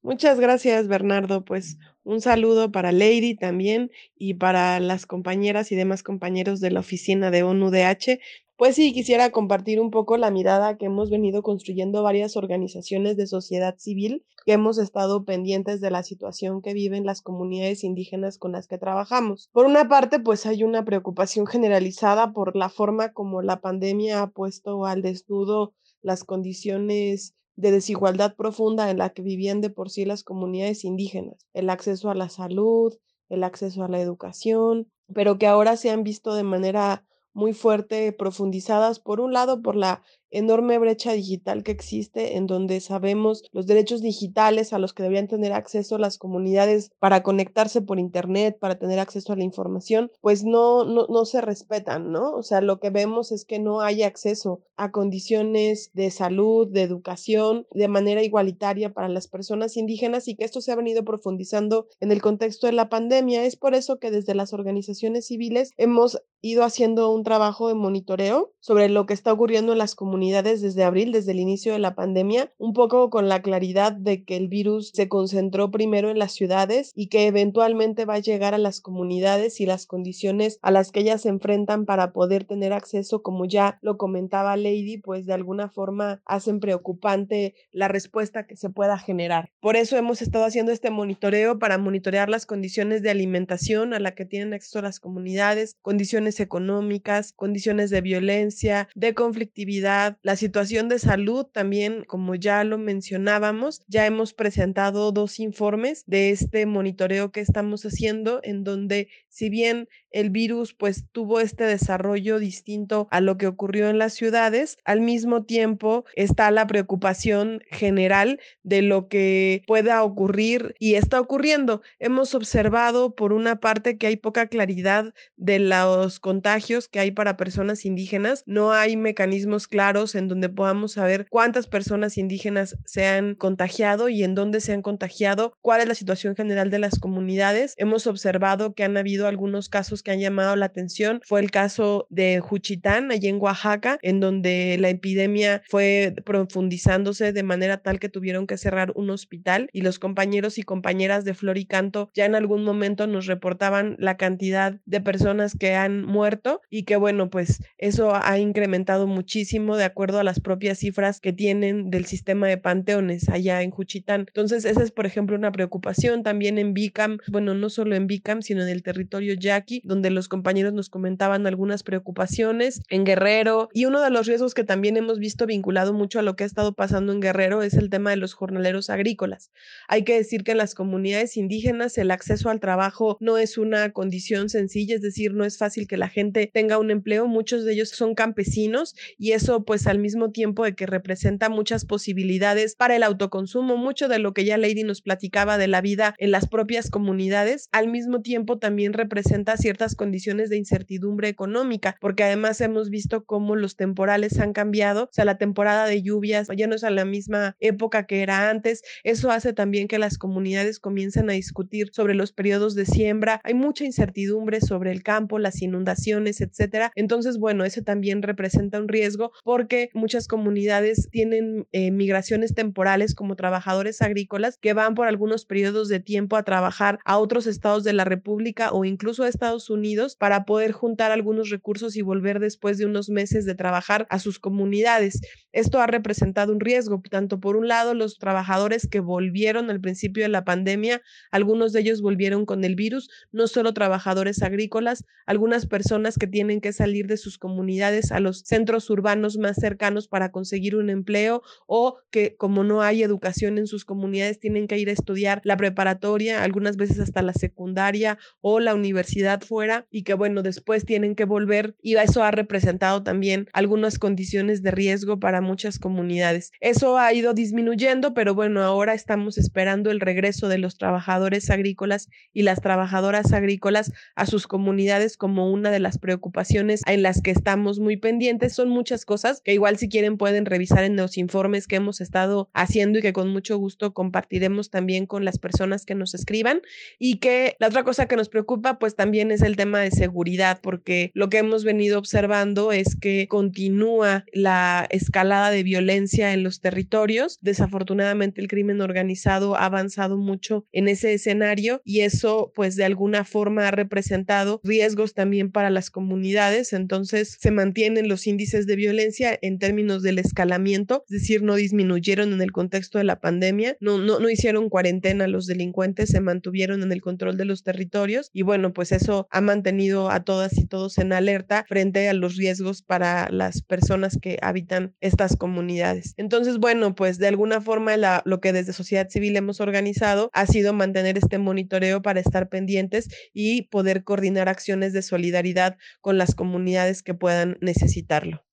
Muchas 0.01 0.39
gracias, 0.39 0.87
Bernardo. 0.87 1.45
Pues 1.45 1.77
un 2.03 2.19
saludo 2.19 2.71
para 2.71 2.91
Lady 2.91 3.35
también 3.35 3.91
y 4.17 4.33
para 4.35 4.79
las 4.79 5.05
compañeras 5.05 5.71
y 5.71 5.75
demás 5.75 6.01
compañeros 6.01 6.61
de 6.61 6.71
la 6.71 6.79
oficina 6.79 7.29
de 7.29 7.43
ONUDH 7.43 8.19
pues 8.59 8.75
sí, 8.75 8.91
quisiera 8.91 9.31
compartir 9.31 9.79
un 9.79 9.89
poco 9.89 10.17
la 10.17 10.31
mirada 10.31 10.75
que 10.75 10.87
hemos 10.87 11.09
venido 11.09 11.41
construyendo 11.43 12.03
varias 12.03 12.35
organizaciones 12.35 13.15
de 13.15 13.25
sociedad 13.25 13.77
civil 13.77 14.25
que 14.45 14.51
hemos 14.51 14.77
estado 14.79 15.23
pendientes 15.23 15.79
de 15.79 15.89
la 15.89 16.03
situación 16.03 16.61
que 16.61 16.73
viven 16.73 17.05
las 17.05 17.21
comunidades 17.21 17.85
indígenas 17.85 18.37
con 18.37 18.51
las 18.51 18.67
que 18.67 18.77
trabajamos. 18.77 19.49
Por 19.53 19.65
una 19.65 19.87
parte, 19.87 20.19
pues 20.19 20.45
hay 20.45 20.65
una 20.65 20.83
preocupación 20.83 21.47
generalizada 21.47 22.33
por 22.33 22.57
la 22.57 22.67
forma 22.67 23.13
como 23.13 23.41
la 23.41 23.61
pandemia 23.61 24.21
ha 24.23 24.31
puesto 24.31 24.85
al 24.85 25.01
desnudo 25.03 25.73
las 26.01 26.25
condiciones 26.25 27.35
de 27.55 27.71
desigualdad 27.71 28.35
profunda 28.35 28.91
en 28.91 28.97
la 28.97 29.11
que 29.11 29.21
vivían 29.21 29.61
de 29.61 29.69
por 29.69 29.89
sí 29.89 30.03
las 30.03 30.25
comunidades 30.25 30.83
indígenas, 30.83 31.47
el 31.53 31.69
acceso 31.69 32.09
a 32.09 32.15
la 32.15 32.27
salud, 32.27 32.93
el 33.29 33.45
acceso 33.45 33.85
a 33.85 33.87
la 33.87 34.01
educación, 34.01 34.91
pero 35.13 35.37
que 35.37 35.47
ahora 35.47 35.77
se 35.77 35.91
han 35.91 36.03
visto 36.03 36.33
de 36.35 36.43
manera 36.43 37.05
muy 37.33 37.53
fuerte, 37.53 38.11
profundizadas, 38.11 38.99
por 38.99 39.19
un 39.19 39.33
lado, 39.33 39.61
por 39.61 39.75
la 39.75 40.03
enorme 40.31 40.77
brecha 40.77 41.13
digital 41.13 41.63
que 41.63 41.71
existe 41.71 42.37
en 42.37 42.47
donde 42.47 42.79
sabemos 42.81 43.43
los 43.51 43.67
derechos 43.67 44.01
digitales 44.01 44.73
a 44.73 44.79
los 44.79 44.93
que 44.93 45.03
deberían 45.03 45.27
tener 45.27 45.53
acceso 45.53 45.97
las 45.97 46.17
comunidades 46.17 46.91
para 46.99 47.23
conectarse 47.23 47.81
por 47.81 47.99
internet, 47.99 48.57
para 48.59 48.77
tener 48.77 48.99
acceso 48.99 49.33
a 49.33 49.35
la 49.35 49.43
información, 49.43 50.11
pues 50.21 50.43
no, 50.43 50.85
no, 50.85 51.07
no 51.07 51.25
se 51.25 51.41
respetan, 51.41 52.11
¿no? 52.11 52.33
O 52.33 52.43
sea, 52.43 52.61
lo 52.61 52.79
que 52.79 52.89
vemos 52.89 53.31
es 53.31 53.45
que 53.45 53.59
no 53.59 53.81
hay 53.81 54.03
acceso 54.03 54.61
a 54.77 54.91
condiciones 54.91 55.91
de 55.93 56.11
salud, 56.11 56.67
de 56.67 56.83
educación, 56.83 57.67
de 57.71 57.87
manera 57.87 58.23
igualitaria 58.23 58.93
para 58.93 59.09
las 59.09 59.27
personas 59.27 59.77
indígenas 59.77 60.27
y 60.27 60.35
que 60.35 60.45
esto 60.45 60.61
se 60.61 60.71
ha 60.71 60.75
venido 60.75 61.03
profundizando 61.03 61.87
en 61.99 62.11
el 62.11 62.21
contexto 62.21 62.67
de 62.67 62.73
la 62.73 62.89
pandemia. 62.89 63.43
Es 63.43 63.55
por 63.55 63.75
eso 63.75 63.99
que 63.99 64.11
desde 64.11 64.35
las 64.35 64.53
organizaciones 64.53 65.27
civiles 65.27 65.71
hemos 65.77 66.21
ido 66.41 66.63
haciendo 66.63 67.11
un 67.11 67.23
trabajo 67.23 67.67
de 67.67 67.73
monitoreo 67.73 68.53
sobre 68.61 68.87
lo 68.87 69.05
que 69.05 69.13
está 69.13 69.33
ocurriendo 69.33 69.73
en 69.73 69.77
las 69.77 69.95
comunidades 69.95 70.18
desde 70.19 70.83
abril, 70.83 71.11
desde 71.11 71.31
el 71.31 71.39
inicio 71.39 71.73
de 71.73 71.79
la 71.79 71.95
pandemia, 71.95 72.51
un 72.57 72.73
poco 72.73 73.09
con 73.09 73.29
la 73.29 73.41
claridad 73.41 73.93
de 73.93 74.23
que 74.23 74.35
el 74.35 74.47
virus 74.47 74.91
se 74.93 75.07
concentró 75.07 75.71
primero 75.71 76.09
en 76.09 76.19
las 76.19 76.33
ciudades 76.33 76.91
y 76.93 77.07
que 77.07 77.27
eventualmente 77.27 78.05
va 78.05 78.15
a 78.15 78.19
llegar 78.19 78.53
a 78.53 78.57
las 78.57 78.81
comunidades 78.81 79.61
y 79.61 79.65
las 79.65 79.85
condiciones 79.85 80.59
a 80.61 80.71
las 80.71 80.91
que 80.91 80.99
ellas 81.01 81.21
se 81.21 81.29
enfrentan 81.29 81.85
para 81.85 82.11
poder 82.11 82.43
tener 82.43 82.73
acceso, 82.73 83.21
como 83.21 83.45
ya 83.45 83.79
lo 83.81 83.97
comentaba 83.97 84.57
Lady, 84.57 84.97
pues 84.97 85.25
de 85.25 85.33
alguna 85.33 85.69
forma 85.69 86.21
hacen 86.25 86.59
preocupante 86.59 87.55
la 87.71 87.87
respuesta 87.87 88.45
que 88.45 88.57
se 88.57 88.69
pueda 88.69 88.97
generar. 88.97 89.51
Por 89.61 89.77
eso 89.77 89.97
hemos 89.97 90.21
estado 90.21 90.45
haciendo 90.45 90.71
este 90.71 90.89
monitoreo 90.89 91.59
para 91.59 91.77
monitorear 91.77 92.29
las 92.29 92.45
condiciones 92.45 93.01
de 93.01 93.09
alimentación 93.09 93.93
a 93.93 93.99
la 93.99 94.15
que 94.15 94.25
tienen 94.25 94.53
acceso 94.53 94.81
las 94.81 94.99
comunidades, 94.99 95.77
condiciones 95.81 96.39
económicas, 96.39 97.31
condiciones 97.33 97.89
de 97.89 98.01
violencia, 98.01 98.89
de 98.95 99.13
conflictividad, 99.13 100.08
La 100.21 100.35
situación 100.35 100.89
de 100.89 100.99
salud 100.99 101.45
también, 101.45 102.03
como 102.05 102.35
ya 102.35 102.63
lo 102.63 102.77
mencionábamos, 102.77 103.83
ya 103.87 104.05
hemos 104.05 104.33
presentado 104.33 105.11
dos 105.11 105.39
informes 105.39 106.03
de 106.07 106.31
este 106.31 106.65
monitoreo 106.65 107.31
que 107.31 107.41
estamos 107.41 107.83
haciendo 107.85 108.39
en 108.43 108.63
donde 108.63 109.09
si 109.29 109.49
bien 109.49 109.87
el 110.11 110.29
virus 110.31 110.73
pues 110.73 111.05
tuvo 111.11 111.39
este 111.39 111.63
desarrollo 111.63 112.39
distinto 112.39 113.07
a 113.11 113.21
lo 113.21 113.37
que 113.37 113.47
ocurrió 113.47 113.89
en 113.89 113.99
las 113.99 114.13
ciudades, 114.13 114.77
al 114.83 115.01
mismo 115.01 115.43
tiempo 115.43 116.05
está 116.15 116.49
la 116.51 116.67
preocupación 116.67 117.61
general 117.69 118.39
de 118.63 118.81
lo 118.81 119.07
que 119.07 119.63
pueda 119.67 120.03
ocurrir 120.03 120.75
y 120.79 120.95
está 120.95 121.21
ocurriendo. 121.21 121.81
Hemos 121.99 122.33
observado 122.35 123.15
por 123.15 123.33
una 123.33 123.59
parte 123.59 123.97
que 123.97 124.07
hay 124.07 124.17
poca 124.17 124.47
claridad 124.47 125.13
de 125.37 125.59
los 125.59 126.19
contagios 126.19 126.87
que 126.87 126.99
hay 126.99 127.11
para 127.11 127.37
personas 127.37 127.85
indígenas, 127.85 128.43
no 128.45 128.73
hay 128.73 128.97
mecanismos 128.97 129.67
claros 129.67 129.98
en 130.15 130.27
donde 130.27 130.49
podamos 130.49 130.93
saber 130.93 131.27
cuántas 131.29 131.67
personas 131.67 132.17
indígenas 132.17 132.77
se 132.85 133.05
han 133.05 133.35
contagiado 133.35 134.09
y 134.09 134.23
en 134.23 134.35
dónde 134.35 134.61
se 134.61 134.73
han 134.73 134.81
contagiado, 134.81 135.53
cuál 135.61 135.81
es 135.81 135.87
la 135.87 135.95
situación 135.95 136.35
general 136.35 136.69
de 136.69 136.79
las 136.79 136.99
comunidades. 136.99 137.73
Hemos 137.77 138.07
observado 138.07 138.73
que 138.73 138.83
han 138.83 138.97
habido 138.97 139.27
algunos 139.27 139.69
casos 139.69 140.03
que 140.03 140.11
han 140.11 140.19
llamado 140.19 140.55
la 140.55 140.67
atención. 140.67 141.21
Fue 141.25 141.41
el 141.41 141.51
caso 141.51 142.07
de 142.09 142.39
Juchitán, 142.39 143.11
allí 143.11 143.27
en 143.27 143.41
Oaxaca, 143.41 143.99
en 144.01 144.19
donde 144.19 144.77
la 144.79 144.89
epidemia 144.89 145.61
fue 145.67 146.15
profundizándose 146.25 147.33
de 147.33 147.43
manera 147.43 147.77
tal 147.77 147.99
que 147.99 148.09
tuvieron 148.09 148.47
que 148.47 148.57
cerrar 148.57 148.91
un 148.95 149.09
hospital 149.09 149.69
y 149.73 149.81
los 149.81 149.99
compañeros 149.99 150.57
y 150.57 150.63
compañeras 150.63 151.25
de 151.25 151.33
Flor 151.33 151.57
y 151.57 151.65
Canto 151.65 152.09
ya 152.13 152.25
en 152.25 152.35
algún 152.35 152.63
momento 152.63 153.07
nos 153.07 153.25
reportaban 153.25 153.95
la 153.99 154.17
cantidad 154.17 154.79
de 154.85 155.01
personas 155.01 155.55
que 155.57 155.75
han 155.75 156.03
muerto 156.03 156.61
y 156.69 156.83
que 156.83 156.95
bueno, 156.95 157.29
pues 157.29 157.63
eso 157.77 158.13
ha 158.13 158.39
incrementado 158.39 159.07
muchísimo 159.07 159.77
acuerdo 159.89 160.19
a 160.19 160.23
las 160.23 160.39
propias 160.39 160.79
cifras 160.79 161.19
que 161.19 161.33
tienen 161.33 161.89
del 161.89 162.05
sistema 162.05 162.47
de 162.47 162.57
panteones 162.57 163.29
allá 163.29 163.61
en 163.61 163.71
Juchitán. 163.71 164.25
Entonces, 164.27 164.65
esa 164.65 164.83
es, 164.83 164.91
por 164.91 165.05
ejemplo, 165.05 165.35
una 165.35 165.51
preocupación 165.51 166.23
también 166.23 166.57
en 166.57 166.73
Bicam, 166.73 167.17
bueno, 167.27 167.53
no 167.53 167.69
solo 167.69 167.95
en 167.95 168.07
Bicam, 168.07 168.41
sino 168.41 168.63
en 168.63 168.69
el 168.69 168.83
territorio 168.83 169.33
yaqui, 169.33 169.81
donde 169.83 170.09
los 170.09 170.27
compañeros 170.27 170.73
nos 170.73 170.89
comentaban 170.89 171.47
algunas 171.47 171.83
preocupaciones 171.83 172.81
en 172.89 173.03
Guerrero 173.03 173.69
y 173.73 173.85
uno 173.85 174.01
de 174.01 174.09
los 174.09 174.27
riesgos 174.27 174.53
que 174.53 174.63
también 174.63 174.97
hemos 174.97 175.19
visto 175.19 175.45
vinculado 175.45 175.93
mucho 175.93 176.19
a 176.19 176.21
lo 176.21 176.35
que 176.35 176.43
ha 176.43 176.47
estado 176.47 176.73
pasando 176.73 177.11
en 177.11 177.19
Guerrero 177.19 177.63
es 177.63 177.73
el 177.73 177.89
tema 177.89 178.11
de 178.11 178.17
los 178.17 178.33
jornaleros 178.33 178.89
agrícolas. 178.89 179.51
Hay 179.87 180.03
que 180.03 180.15
decir 180.15 180.43
que 180.43 180.51
en 180.51 180.57
las 180.57 180.75
comunidades 180.75 181.37
indígenas 181.37 181.97
el 181.97 182.11
acceso 182.11 182.49
al 182.49 182.59
trabajo 182.59 183.17
no 183.19 183.37
es 183.37 183.57
una 183.57 183.91
condición 183.91 184.49
sencilla, 184.49 184.95
es 184.95 185.01
decir, 185.01 185.33
no 185.33 185.45
es 185.45 185.57
fácil 185.57 185.87
que 185.87 185.97
la 185.97 186.09
gente 186.09 186.49
tenga 186.53 186.77
un 186.77 186.91
empleo, 186.91 187.27
muchos 187.27 187.65
de 187.65 187.73
ellos 187.73 187.89
son 187.89 188.15
campesinos 188.15 188.95
y 189.17 189.31
eso 189.31 189.65
pues 189.79 189.87
al 189.87 189.99
mismo 189.99 190.31
tiempo 190.31 190.65
de 190.65 190.75
que 190.75 190.85
representa 190.85 191.47
muchas 191.47 191.85
posibilidades 191.85 192.75
para 192.75 192.97
el 192.97 193.03
autoconsumo, 193.03 193.77
mucho 193.77 194.09
de 194.09 194.19
lo 194.19 194.33
que 194.33 194.43
ya 194.43 194.57
Lady 194.57 194.83
nos 194.83 195.01
platicaba 195.01 195.57
de 195.57 195.69
la 195.69 195.79
vida 195.79 196.15
en 196.17 196.31
las 196.31 196.49
propias 196.49 196.89
comunidades, 196.89 197.69
al 197.71 197.87
mismo 197.87 198.21
tiempo 198.21 198.59
también 198.59 198.91
representa 198.91 199.55
ciertas 199.55 199.95
condiciones 199.95 200.49
de 200.49 200.57
incertidumbre 200.57 201.29
económica, 201.29 201.95
porque 202.01 202.25
además 202.25 202.59
hemos 202.59 202.89
visto 202.89 203.23
cómo 203.23 203.55
los 203.55 203.77
temporales 203.77 204.37
han 204.41 204.51
cambiado, 204.51 205.05
o 205.05 205.09
sea, 205.13 205.23
la 205.23 205.37
temporada 205.37 205.85
de 205.85 206.01
lluvias 206.01 206.49
ya 206.57 206.67
no 206.67 206.75
es 206.75 206.83
a 206.83 206.89
la 206.89 207.05
misma 207.05 207.55
época 207.61 208.05
que 208.05 208.21
era 208.21 208.49
antes, 208.49 208.81
eso 209.05 209.31
hace 209.31 209.53
también 209.53 209.87
que 209.87 209.97
las 209.97 210.17
comunidades 210.17 210.79
comiencen 210.79 211.29
a 211.29 211.33
discutir 211.33 211.91
sobre 211.93 212.15
los 212.15 212.33
periodos 212.33 212.75
de 212.75 212.85
siembra, 212.85 213.39
hay 213.45 213.53
mucha 213.53 213.85
incertidumbre 213.85 214.59
sobre 214.59 214.91
el 214.91 215.03
campo, 215.03 215.39
las 215.39 215.61
inundaciones, 215.61 216.41
etcétera. 216.41 216.91
Entonces, 216.95 217.37
bueno, 217.37 217.63
eso 217.63 217.81
también 217.81 218.21
representa 218.23 218.77
un 218.77 218.89
riesgo 218.89 219.31
porque 219.45 219.68
muchas 219.93 220.27
comunidades 220.27 221.09
tienen 221.11 221.67
eh, 221.71 221.91
migraciones 221.91 222.53
temporales 222.53 223.15
como 223.15 223.35
trabajadores 223.35 224.01
agrícolas 224.01 224.57
que 224.57 224.73
van 224.73 224.95
por 224.95 225.07
algunos 225.07 225.45
periodos 225.45 225.87
de 225.87 225.99
tiempo 225.99 226.35
a 226.35 226.43
trabajar 226.43 226.99
a 227.05 227.17
otros 227.17 227.47
estados 227.47 227.83
de 227.83 227.93
la 227.93 228.05
República 228.05 228.71
o 228.71 228.85
incluso 228.85 229.23
a 229.23 229.27
Estados 229.27 229.69
Unidos 229.69 230.15
para 230.15 230.45
poder 230.45 230.71
juntar 230.71 231.11
algunos 231.11 231.49
recursos 231.49 231.95
y 231.95 232.01
volver 232.01 232.39
después 232.39 232.77
de 232.77 232.85
unos 232.85 233.09
meses 233.09 233.45
de 233.45 233.55
trabajar 233.55 234.07
a 234.09 234.19
sus 234.19 234.39
comunidades. 234.39 235.21
Esto 235.51 235.79
ha 235.79 235.87
representado 235.87 236.53
un 236.53 236.59
riesgo, 236.59 237.01
tanto 237.09 237.39
por 237.39 237.55
un 237.55 237.67
lado 237.67 237.93
los 237.93 238.17
trabajadores 238.17 238.87
que 238.87 238.99
volvieron 238.99 239.69
al 239.69 239.81
principio 239.81 240.23
de 240.23 240.29
la 240.29 240.45
pandemia, 240.45 241.01
algunos 241.31 241.73
de 241.73 241.81
ellos 241.81 242.01
volvieron 242.01 242.45
con 242.45 242.63
el 242.63 242.75
virus, 242.75 243.09
no 243.31 243.47
solo 243.47 243.73
trabajadores 243.73 244.43
agrícolas, 244.43 245.05
algunas 245.25 245.65
personas 245.65 246.17
que 246.17 246.27
tienen 246.27 246.61
que 246.61 246.73
salir 246.73 247.07
de 247.07 247.17
sus 247.17 247.37
comunidades 247.37 248.11
a 248.11 248.19
los 248.19 248.41
centros 248.41 248.89
urbanos 248.89 249.37
más 249.37 249.58
cercanos 249.59 250.07
para 250.07 250.31
conseguir 250.31 250.75
un 250.75 250.89
empleo 250.89 251.41
o 251.67 251.97
que 252.11 252.35
como 252.35 252.63
no 252.63 252.81
hay 252.81 253.03
educación 253.03 253.57
en 253.57 253.67
sus 253.67 253.85
comunidades 253.85 254.39
tienen 254.39 254.67
que 254.67 254.77
ir 254.77 254.89
a 254.89 254.93
estudiar 254.93 255.41
la 255.43 255.57
preparatoria, 255.57 256.43
algunas 256.43 256.77
veces 256.77 256.99
hasta 256.99 257.21
la 257.21 257.33
secundaria 257.33 258.17
o 258.41 258.59
la 258.59 258.75
universidad 258.75 259.41
fuera 259.41 259.85
y 259.91 260.03
que 260.03 260.13
bueno, 260.13 260.43
después 260.43 260.85
tienen 260.85 261.15
que 261.15 261.25
volver 261.25 261.75
y 261.81 261.95
eso 261.95 262.23
ha 262.23 262.31
representado 262.31 263.03
también 263.03 263.47
algunas 263.53 263.99
condiciones 263.99 264.61
de 264.63 264.71
riesgo 264.71 265.19
para 265.19 265.41
muchas 265.41 265.79
comunidades. 265.79 266.51
Eso 266.59 266.97
ha 266.97 267.13
ido 267.13 267.33
disminuyendo, 267.33 268.13
pero 268.13 268.35
bueno, 268.35 268.61
ahora 268.63 268.93
estamos 268.93 269.37
esperando 269.37 269.91
el 269.91 269.99
regreso 269.99 270.47
de 270.47 270.57
los 270.57 270.77
trabajadores 270.77 271.49
agrícolas 271.49 272.09
y 272.33 272.43
las 272.43 272.61
trabajadoras 272.61 273.33
agrícolas 273.33 273.91
a 274.15 274.25
sus 274.25 274.47
comunidades 274.47 275.17
como 275.17 275.51
una 275.51 275.71
de 275.71 275.79
las 275.79 275.97
preocupaciones 275.97 276.81
en 276.87 277.03
las 277.03 277.21
que 277.21 277.31
estamos 277.31 277.79
muy 277.79 277.97
pendientes. 277.97 278.53
Son 278.53 278.69
muchas 278.69 279.05
cosas 279.05 279.38
que 279.43 279.53
igual 279.53 279.77
si 279.77 279.89
quieren 279.89 280.17
pueden 280.17 280.45
revisar 280.45 280.83
en 280.83 280.95
los 280.95 281.17
informes 281.17 281.67
que 281.67 281.77
hemos 281.77 282.01
estado 282.01 282.49
haciendo 282.53 282.99
y 282.99 283.01
que 283.01 283.13
con 283.13 283.29
mucho 283.29 283.57
gusto 283.57 283.93
compartiremos 283.93 284.69
también 284.69 285.05
con 285.05 285.25
las 285.25 285.37
personas 285.37 285.85
que 285.85 285.95
nos 285.95 286.13
escriban. 286.13 286.61
Y 286.97 287.17
que 287.17 287.55
la 287.59 287.67
otra 287.67 287.83
cosa 287.83 288.07
que 288.07 288.15
nos 288.15 288.29
preocupa 288.29 288.79
pues 288.79 288.95
también 288.95 289.31
es 289.31 289.41
el 289.41 289.55
tema 289.55 289.79
de 289.79 289.91
seguridad, 289.91 290.59
porque 290.61 291.11
lo 291.13 291.29
que 291.29 291.37
hemos 291.37 291.63
venido 291.63 291.99
observando 291.99 292.71
es 292.71 292.95
que 292.95 293.27
continúa 293.27 294.25
la 294.33 294.87
escalada 294.89 295.51
de 295.51 295.63
violencia 295.63 296.33
en 296.33 296.43
los 296.43 296.61
territorios. 296.61 297.39
Desafortunadamente 297.41 298.41
el 298.41 298.47
crimen 298.47 298.81
organizado 298.81 299.55
ha 299.55 299.65
avanzado 299.65 300.17
mucho 300.17 300.65
en 300.71 300.87
ese 300.87 301.13
escenario 301.13 301.81
y 301.83 302.01
eso 302.01 302.51
pues 302.55 302.75
de 302.75 302.85
alguna 302.85 303.23
forma 303.23 303.67
ha 303.67 303.71
representado 303.71 304.61
riesgos 304.63 305.13
también 305.13 305.51
para 305.51 305.69
las 305.69 305.89
comunidades. 305.89 306.73
Entonces 306.73 307.37
se 307.39 307.51
mantienen 307.51 308.07
los 308.07 308.27
índices 308.27 308.67
de 308.67 308.75
violencia 308.75 309.28
en 309.41 309.59
términos 309.59 310.03
del 310.03 310.19
escalamiento, 310.19 311.03
es 311.09 311.21
decir, 311.21 311.43
no 311.43 311.55
disminuyeron 311.55 312.33
en 312.33 312.41
el 312.41 312.51
contexto 312.51 312.97
de 312.97 313.03
la 313.03 313.19
pandemia, 313.19 313.77
no, 313.79 313.97
no, 313.97 314.19
no 314.19 314.29
hicieron 314.29 314.69
cuarentena 314.69 315.27
los 315.27 315.45
delincuentes, 315.45 316.09
se 316.09 316.21
mantuvieron 316.21 316.83
en 316.83 316.91
el 316.91 317.01
control 317.01 317.37
de 317.37 317.45
los 317.45 317.63
territorios 317.63 318.29
y 318.33 318.43
bueno, 318.43 318.73
pues 318.73 318.91
eso 318.91 319.27
ha 319.31 319.41
mantenido 319.41 320.09
a 320.09 320.23
todas 320.23 320.57
y 320.57 320.65
todos 320.65 320.97
en 320.97 321.13
alerta 321.13 321.65
frente 321.67 322.09
a 322.09 322.13
los 322.13 322.35
riesgos 322.35 322.81
para 322.81 323.29
las 323.29 323.61
personas 323.61 324.17
que 324.21 324.37
habitan 324.41 324.95
estas 325.01 325.35
comunidades. 325.35 326.13
Entonces, 326.17 326.57
bueno, 326.57 326.95
pues 326.95 327.17
de 327.17 327.27
alguna 327.27 327.61
forma 327.61 327.89
lo 328.25 328.39
que 328.39 328.53
desde 328.53 328.73
sociedad 328.73 329.09
civil 329.09 329.35
hemos 329.35 329.61
organizado 329.61 330.29
ha 330.33 330.45
sido 330.45 330.73
mantener 330.73 331.17
este 331.17 331.37
monitoreo 331.37 332.01
para 332.01 332.19
estar 332.19 332.49
pendientes 332.49 333.09
y 333.33 333.63
poder 333.63 334.03
coordinar 334.03 334.49
acciones 334.49 334.93
de 334.93 335.01
solidaridad 335.01 335.77
con 336.01 336.17
las 336.17 336.35
comunidades 336.35 337.03
que 337.03 337.13
puedan 337.13 337.57
necesitarlo. 337.61 338.43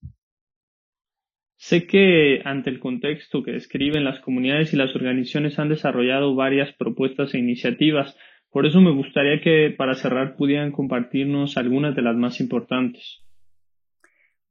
Sé 1.56 1.86
que 1.86 2.42
ante 2.44 2.68
el 2.68 2.80
contexto 2.80 3.42
que 3.42 3.52
describen 3.52 4.04
las 4.04 4.20
comunidades 4.20 4.72
y 4.72 4.76
las 4.76 4.94
organizaciones 4.94 5.58
han 5.58 5.70
desarrollado 5.70 6.34
varias 6.34 6.74
propuestas 6.76 7.32
e 7.34 7.38
iniciativas. 7.38 8.14
Por 8.50 8.66
eso 8.66 8.80
me 8.80 8.94
gustaría 8.94 9.40
que 9.42 9.74
para 9.76 9.94
cerrar 9.94 10.36
pudieran 10.36 10.70
compartirnos 10.70 11.56
algunas 11.56 11.96
de 11.96 12.02
las 12.02 12.14
más 12.14 12.40
importantes. 12.40 13.22